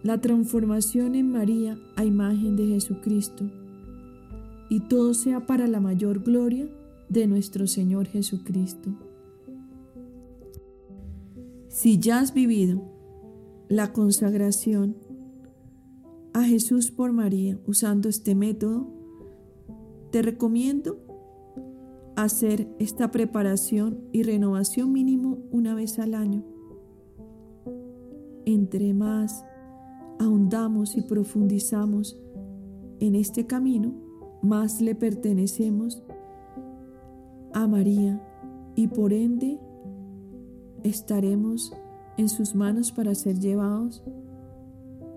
la 0.03 0.21
transformación 0.21 1.15
en 1.15 1.31
María 1.31 1.79
a 1.95 2.05
imagen 2.05 2.55
de 2.55 2.67
Jesucristo, 2.67 3.45
y 4.69 4.81
todo 4.81 5.15
sea 5.15 5.45
para 5.47 5.67
la 5.67 5.79
mayor 5.79 6.23
gloria 6.23 6.69
de 7.09 7.27
nuestro 7.27 7.65
Señor 7.65 8.07
Jesucristo. 8.07 8.91
Si 11.67 11.99
ya 11.99 12.19
has 12.19 12.33
vivido 12.33 12.81
la 13.67 13.93
consagración 13.93 14.95
a 16.33 16.43
Jesús 16.43 16.91
por 16.91 17.11
María 17.11 17.59
usando 17.65 18.09
este 18.09 18.35
método, 18.35 18.87
te 20.11 20.21
recomiendo 20.21 20.97
hacer 22.15 22.67
esta 22.79 23.11
preparación 23.11 23.99
y 24.11 24.23
renovación 24.23 24.91
mínimo 24.91 25.39
una 25.51 25.75
vez 25.75 25.99
al 25.99 26.13
año. 26.13 26.43
Entre 28.45 28.93
más 28.93 29.45
ahondamos 30.19 30.97
y 30.97 31.01
profundizamos 31.01 32.19
en 32.99 33.15
este 33.15 33.47
camino, 33.47 33.93
más 34.41 34.81
le 34.81 34.95
pertenecemos 34.95 36.03
a 37.53 37.67
María 37.67 38.21
y 38.75 38.87
por 38.87 39.13
ende 39.13 39.59
estaremos 40.83 41.73
en 42.17 42.29
sus 42.29 42.55
manos 42.55 42.91
para 42.91 43.15
ser 43.15 43.39
llevados 43.39 44.03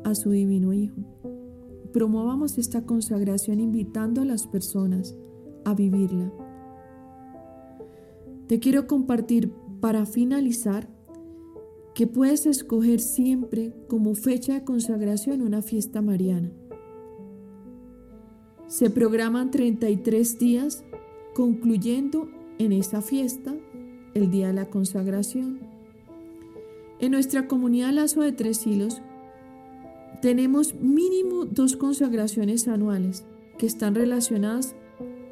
a 0.04 0.14
su 0.14 0.30
divino 0.30 0.72
Hijo. 0.72 0.96
Promovamos 1.92 2.58
esta 2.58 2.84
consagración 2.84 3.60
invitando 3.60 4.22
a 4.22 4.24
las 4.24 4.46
personas 4.46 5.16
a 5.64 5.74
vivirla. 5.74 6.32
Te 8.46 8.60
quiero 8.60 8.86
compartir 8.86 9.52
para 9.80 10.06
finalizar 10.06 10.88
que 11.94 12.06
puedes 12.06 12.46
escoger 12.46 13.00
siempre 13.00 13.72
como 13.88 14.14
fecha 14.14 14.54
de 14.54 14.64
consagración 14.64 15.42
una 15.42 15.62
fiesta 15.62 16.02
mariana. 16.02 16.50
Se 18.66 18.90
programan 18.90 19.50
33 19.50 20.38
días, 20.38 20.84
concluyendo 21.34 22.28
en 22.58 22.72
esa 22.72 23.02
fiesta 23.02 23.54
el 24.14 24.30
día 24.30 24.48
de 24.48 24.54
la 24.54 24.70
consagración. 24.70 25.60
En 26.98 27.12
nuestra 27.12 27.46
comunidad 27.46 27.92
Lazo 27.92 28.22
de 28.22 28.32
Tres 28.32 28.66
Hilos 28.66 29.00
tenemos 30.24 30.74
mínimo 30.76 31.44
dos 31.44 31.76
consagraciones 31.76 32.66
anuales 32.66 33.26
que 33.58 33.66
están 33.66 33.94
relacionadas 33.94 34.74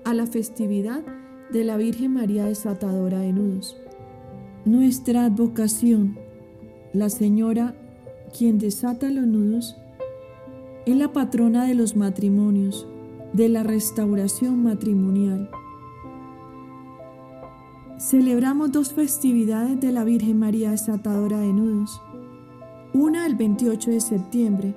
a 0.04 0.12
la 0.12 0.26
festividad 0.26 1.02
de 1.50 1.64
la 1.64 1.78
Virgen 1.78 2.12
María 2.12 2.44
Desatadora 2.44 3.20
de 3.20 3.32
Nudos. 3.32 3.78
Nuestra 4.66 5.24
advocación, 5.24 6.18
la 6.92 7.08
Señora 7.08 7.74
quien 8.36 8.58
desata 8.58 9.08
los 9.08 9.26
nudos, 9.26 9.78
es 10.84 10.94
la 10.94 11.10
patrona 11.10 11.64
de 11.64 11.74
los 11.74 11.96
matrimonios, 11.96 12.86
de 13.32 13.48
la 13.48 13.62
restauración 13.62 14.62
matrimonial. 14.62 15.48
Celebramos 17.98 18.72
dos 18.72 18.92
festividades 18.92 19.80
de 19.80 19.90
la 19.90 20.04
Virgen 20.04 20.38
María 20.38 20.72
Desatadora 20.72 21.38
de 21.38 21.54
Nudos. 21.54 21.98
Una 22.92 23.24
el 23.24 23.36
28 23.36 23.90
de 23.90 24.00
septiembre 24.02 24.74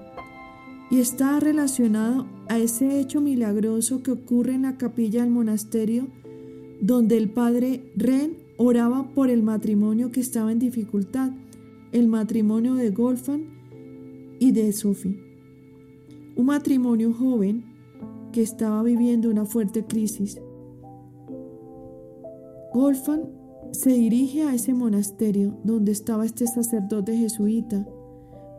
y 0.92 1.00
está 1.00 1.40
relacionado 1.40 2.28
a 2.48 2.60
ese 2.60 3.00
hecho 3.00 3.22
milagroso 3.22 4.04
que 4.04 4.12
ocurre 4.12 4.54
en 4.54 4.64
la 4.64 4.78
capilla 4.78 5.22
del 5.22 5.32
monasterio 5.32 6.08
donde 6.82 7.18
el 7.18 7.30
padre 7.30 7.92
Ren 7.96 8.38
oraba 8.58 9.10
por 9.14 9.30
el 9.30 9.44
matrimonio 9.44 10.12
que 10.12 10.20
estaba 10.20 10.52
en 10.52 10.60
dificultad, 10.60 11.32
el 11.92 12.08
matrimonio 12.08 12.76
de 12.76 12.92
Golfan 12.92 13.46
y 14.40 14.52
de 14.52 14.72
Sophie. 14.72 15.20
Un 16.36 16.46
matrimonio 16.46 17.14
joven 17.14 17.64
que 18.32 18.42
estaba 18.42 18.84
viviendo 18.84 19.30
una 19.30 19.46
fuerte 19.46 19.86
crisis. 19.86 20.40
Golfan 22.74 23.30
se 23.72 23.92
dirige 23.92 24.44
a 24.44 24.54
ese 24.54 24.74
monasterio 24.74 25.58
donde 25.64 25.92
estaba 25.92 26.26
este 26.26 26.46
sacerdote 26.46 27.16
jesuita, 27.16 27.88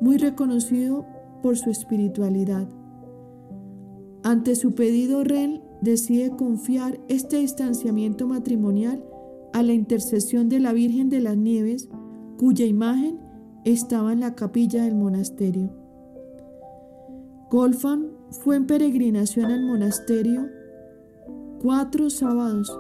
muy 0.01 0.17
reconocido 0.17 1.07
por 1.47 1.57
su 1.57 1.71
espiritualidad. 1.71 2.67
Ante 4.25 4.57
su 4.57 4.75
pedido, 4.75 5.23
Ren 5.23 5.63
decide 5.81 6.31
confiar 6.31 6.99
este 7.07 7.37
distanciamiento 7.37 8.27
matrimonial 8.27 9.05
a 9.53 9.63
la 9.63 9.73
intercesión 9.73 10.49
de 10.49 10.59
la 10.59 10.73
Virgen 10.73 11.09
de 11.09 11.21
las 11.21 11.37
Nieves, 11.37 11.89
cuya 12.37 12.67
imagen 12.67 13.21
estaba 13.65 14.13
en 14.13 14.19
la 14.19 14.35
capilla 14.35 14.83
del 14.83 14.97
monasterio. 14.97 15.71
Golfan 17.49 18.09
fue 18.43 18.57
en 18.57 18.67
peregrinación 18.67 19.53
al 19.53 19.63
monasterio 19.63 20.49
cuatro 21.63 22.11
sábados 22.11 22.77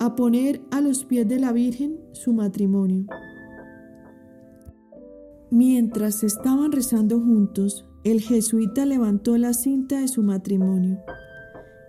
a 0.00 0.14
poner 0.16 0.60
a 0.70 0.82
los 0.82 1.06
pies 1.06 1.26
de 1.26 1.38
la 1.38 1.52
Virgen 1.52 1.98
su 2.12 2.34
matrimonio. 2.34 3.06
Mientras 5.54 6.24
estaban 6.24 6.72
rezando 6.72 7.20
juntos, 7.20 7.86
el 8.02 8.20
jesuita 8.20 8.86
levantó 8.86 9.38
la 9.38 9.52
cinta 9.54 10.00
de 10.00 10.08
su 10.08 10.24
matrimonio 10.24 10.98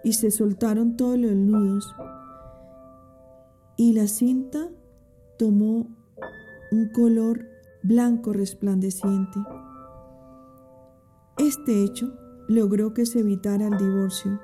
y 0.04 0.14
se 0.14 0.30
soltaron 0.30 0.96
todos 0.98 1.18
los 1.18 1.32
nudos. 1.32 1.96
Y 3.76 3.94
la 3.94 4.06
cinta 4.06 4.70
tomó 5.40 5.88
un 6.72 6.90
color 6.94 7.48
blanco 7.82 8.34
resplandeciente. 8.34 9.40
Este 11.40 11.84
hecho 11.84 12.14
logró 12.48 12.94
que 12.94 13.08
se 13.08 13.22
evitara 13.22 13.66
el 13.66 13.78
divorcio 13.80 14.40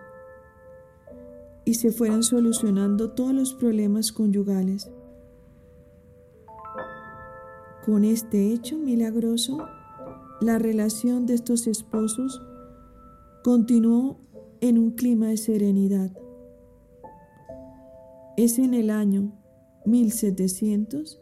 y 1.64 1.76
se 1.76 1.92
fueran 1.92 2.24
solucionando 2.24 3.12
todos 3.12 3.36
los 3.36 3.54
problemas 3.54 4.12
conyugales. 4.12 4.90
Con 7.86 8.04
este 8.04 8.54
hecho 8.54 8.78
milagroso, 8.78 9.58
la 10.40 10.60
relación 10.60 11.26
de 11.26 11.34
estos 11.34 11.66
esposos 11.66 12.40
continuó 13.44 14.20
en 14.60 14.78
un 14.78 14.92
clima 14.92 15.28
de 15.28 15.38
serenidad. 15.38 16.12
Es 18.38 18.60
en 18.60 18.76
el 18.76 18.92
año 18.92 19.32
1700 19.86 21.20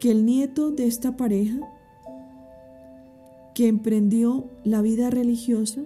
que 0.00 0.10
el 0.10 0.24
nieto 0.24 0.70
de 0.70 0.86
esta 0.86 1.18
pareja, 1.18 1.58
que 3.54 3.68
emprendió 3.68 4.48
la 4.64 4.80
vida 4.80 5.10
religiosa, 5.10 5.82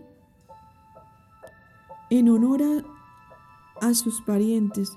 en 2.09 2.29
honor 2.29 2.63
a, 2.63 3.89
a 3.89 3.95
sus 3.95 4.21
parientes, 4.23 4.93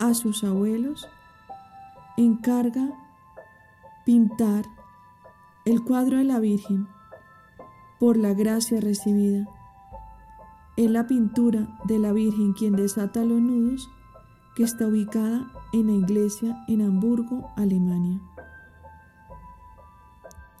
a 0.00 0.14
sus 0.14 0.42
abuelos, 0.42 1.06
encarga 2.16 3.05
pintar 4.06 4.64
el 5.64 5.82
cuadro 5.82 6.18
de 6.18 6.24
la 6.24 6.38
Virgen 6.38 6.86
por 7.98 8.16
la 8.16 8.34
gracia 8.34 8.80
recibida 8.80 9.48
es 10.76 10.88
la 10.88 11.08
pintura 11.08 11.76
de 11.86 11.98
la 11.98 12.12
Virgen 12.12 12.52
quien 12.52 12.76
desata 12.76 13.24
los 13.24 13.40
nudos 13.40 13.90
que 14.54 14.62
está 14.62 14.86
ubicada 14.86 15.50
en 15.72 15.88
la 15.88 15.94
iglesia 15.94 16.56
en 16.68 16.82
Hamburgo, 16.82 17.50
Alemania. 17.56 18.20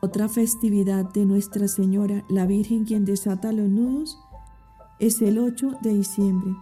Otra 0.00 0.28
festividad 0.28 1.04
de 1.12 1.24
Nuestra 1.24 1.68
Señora, 1.68 2.24
la 2.28 2.46
Virgen 2.46 2.84
quien 2.84 3.04
desata 3.04 3.52
los 3.52 3.68
nudos, 3.68 4.18
es 4.98 5.22
el 5.22 5.38
8 5.38 5.78
de 5.82 5.94
diciembre. 5.94 6.56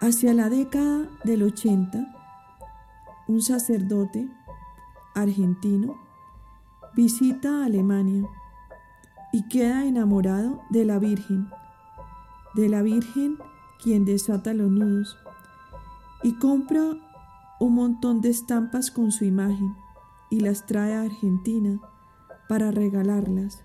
Hacia 0.00 0.32
la 0.32 0.48
década 0.48 1.10
del 1.24 1.42
80, 1.42 2.13
un 3.26 3.40
sacerdote 3.40 4.28
argentino 5.14 5.96
visita 6.94 7.64
Alemania 7.64 8.28
y 9.32 9.48
queda 9.48 9.84
enamorado 9.84 10.62
de 10.70 10.84
la 10.84 10.98
Virgen, 10.98 11.48
de 12.54 12.68
la 12.68 12.82
Virgen 12.82 13.38
quien 13.82 14.04
desata 14.04 14.54
los 14.54 14.70
nudos, 14.70 15.16
y 16.22 16.34
compra 16.38 16.82
un 17.60 17.74
montón 17.74 18.20
de 18.20 18.30
estampas 18.30 18.90
con 18.90 19.10
su 19.10 19.24
imagen 19.24 19.74
y 20.30 20.40
las 20.40 20.66
trae 20.66 20.94
a 20.94 21.02
Argentina 21.02 21.80
para 22.48 22.70
regalarlas. 22.70 23.62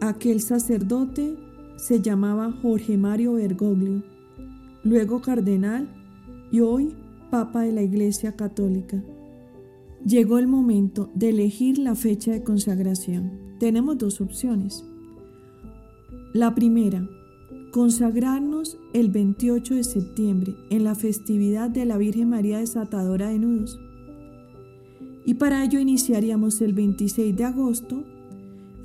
Aquel 0.00 0.40
sacerdote 0.40 1.38
se 1.76 2.00
llamaba 2.00 2.52
Jorge 2.62 2.96
Mario 2.96 3.34
Bergoglio, 3.34 4.02
luego 4.82 5.20
cardenal 5.20 5.88
y 6.50 6.60
hoy 6.60 6.96
Papa 7.30 7.62
de 7.62 7.72
la 7.72 7.82
Iglesia 7.82 8.36
Católica. 8.36 9.02
Llegó 10.04 10.38
el 10.38 10.46
momento 10.46 11.10
de 11.14 11.30
elegir 11.30 11.78
la 11.78 11.94
fecha 11.94 12.32
de 12.32 12.42
consagración. 12.42 13.56
Tenemos 13.58 13.98
dos 13.98 14.20
opciones. 14.20 14.84
La 16.32 16.54
primera, 16.54 17.08
consagrarnos 17.72 18.78
el 18.92 19.10
28 19.10 19.74
de 19.74 19.84
septiembre 19.84 20.54
en 20.70 20.84
la 20.84 20.94
festividad 20.94 21.70
de 21.70 21.86
la 21.86 21.98
Virgen 21.98 22.30
María 22.30 22.58
Desatadora 22.58 23.28
de 23.28 23.38
Nudos. 23.38 23.80
Y 25.24 25.34
para 25.34 25.64
ello 25.64 25.80
iniciaríamos 25.80 26.60
el 26.60 26.72
26 26.72 27.36
de 27.36 27.44
agosto, 27.44 28.04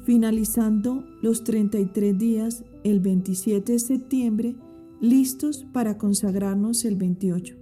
finalizando 0.05 1.05
los 1.21 1.43
33 1.43 2.17
días 2.17 2.63
el 2.83 2.99
27 2.99 3.73
de 3.73 3.79
septiembre, 3.79 4.55
listos 4.99 5.65
para 5.71 5.97
consagrarnos 5.97 6.83
el 6.85 6.95
28. 6.95 7.60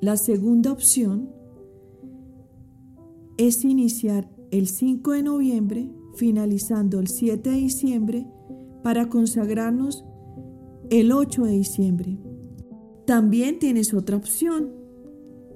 La 0.00 0.16
segunda 0.16 0.70
opción 0.70 1.28
es 3.36 3.64
iniciar 3.64 4.30
el 4.52 4.68
5 4.68 5.10
de 5.10 5.22
noviembre, 5.24 5.90
finalizando 6.14 7.00
el 7.00 7.08
7 7.08 7.50
de 7.50 7.56
diciembre, 7.56 8.26
para 8.84 9.08
consagrarnos 9.08 10.04
el 10.90 11.10
8 11.10 11.46
de 11.46 11.50
diciembre. 11.50 12.18
También 13.06 13.58
tienes 13.58 13.92
otra 13.92 14.16
opción 14.16 14.72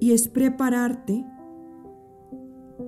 y 0.01 0.11
es 0.11 0.27
prepararte 0.27 1.25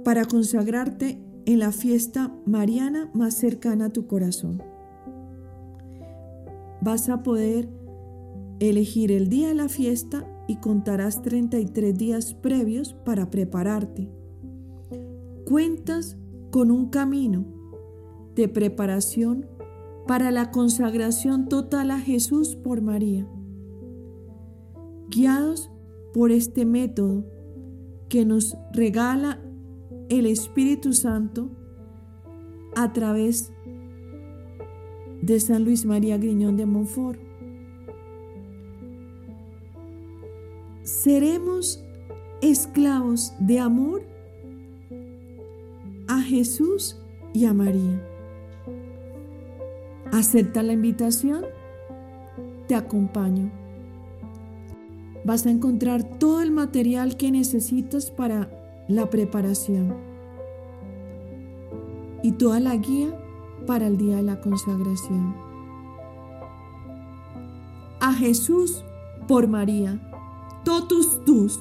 para 0.03 0.25
consagrarte 0.25 1.23
en 1.45 1.59
la 1.59 1.71
fiesta 1.71 2.35
mariana 2.45 3.09
más 3.13 3.35
cercana 3.35 3.85
a 3.85 3.89
tu 3.89 4.07
corazón. 4.07 4.61
Vas 6.81 7.07
a 7.07 7.23
poder 7.23 7.69
elegir 8.59 9.13
el 9.13 9.29
día 9.29 9.47
de 9.47 9.55
la 9.55 9.69
fiesta 9.69 10.27
y 10.47 10.57
contarás 10.57 11.21
33 11.21 11.97
días 11.97 12.33
previos 12.33 12.93
para 13.05 13.29
prepararte. 13.29 14.09
Cuentas 15.45 16.17
con 16.51 16.71
un 16.71 16.89
camino 16.89 17.45
de 18.35 18.47
preparación 18.47 19.47
para 20.07 20.31
la 20.31 20.51
consagración 20.51 21.47
total 21.47 21.91
a 21.91 21.99
Jesús 21.99 22.55
por 22.55 22.81
María. 22.81 23.27
Guiados 25.09 25.71
por 26.13 26.31
este 26.31 26.65
método 26.65 27.25
que 28.09 28.25
nos 28.25 28.55
regala 28.71 29.41
el 30.09 30.25
Espíritu 30.27 30.93
Santo 30.93 31.49
a 32.75 32.93
través 32.93 33.51
de 35.21 35.39
San 35.39 35.63
Luis 35.63 35.85
María 35.85 36.17
Griñón 36.17 36.55
de 36.55 36.65
Montfort. 36.65 37.24
Seremos 40.85 41.83
esclavos 42.43 43.33
de 43.39 43.59
amor 43.59 44.03
a 46.07 46.21
Jesús 46.21 47.01
y 47.33 47.45
a 47.45 47.55
María. 47.55 48.07
¿Acepta 50.13 50.61
la 50.61 50.73
invitación? 50.73 51.43
Te 52.67 52.75
acompaño. 52.75 53.49
Vas 55.23 55.47
a 55.47 55.49
encontrar 55.49 56.03
todo 56.03 56.41
el 56.41 56.51
material 56.51 57.17
que 57.17 57.31
necesitas 57.31 58.11
para 58.11 58.51
la 58.87 59.09
preparación 59.09 59.95
y 62.21 62.33
toda 62.33 62.59
la 62.59 62.75
guía 62.75 63.09
para 63.65 63.87
el 63.87 63.97
día 63.97 64.17
de 64.17 64.21
la 64.21 64.39
consagración. 64.39 65.35
A 67.99 68.13
Jesús 68.13 68.85
por 69.27 69.47
María, 69.47 69.99
totus 70.65 71.23
tus. 71.25 71.59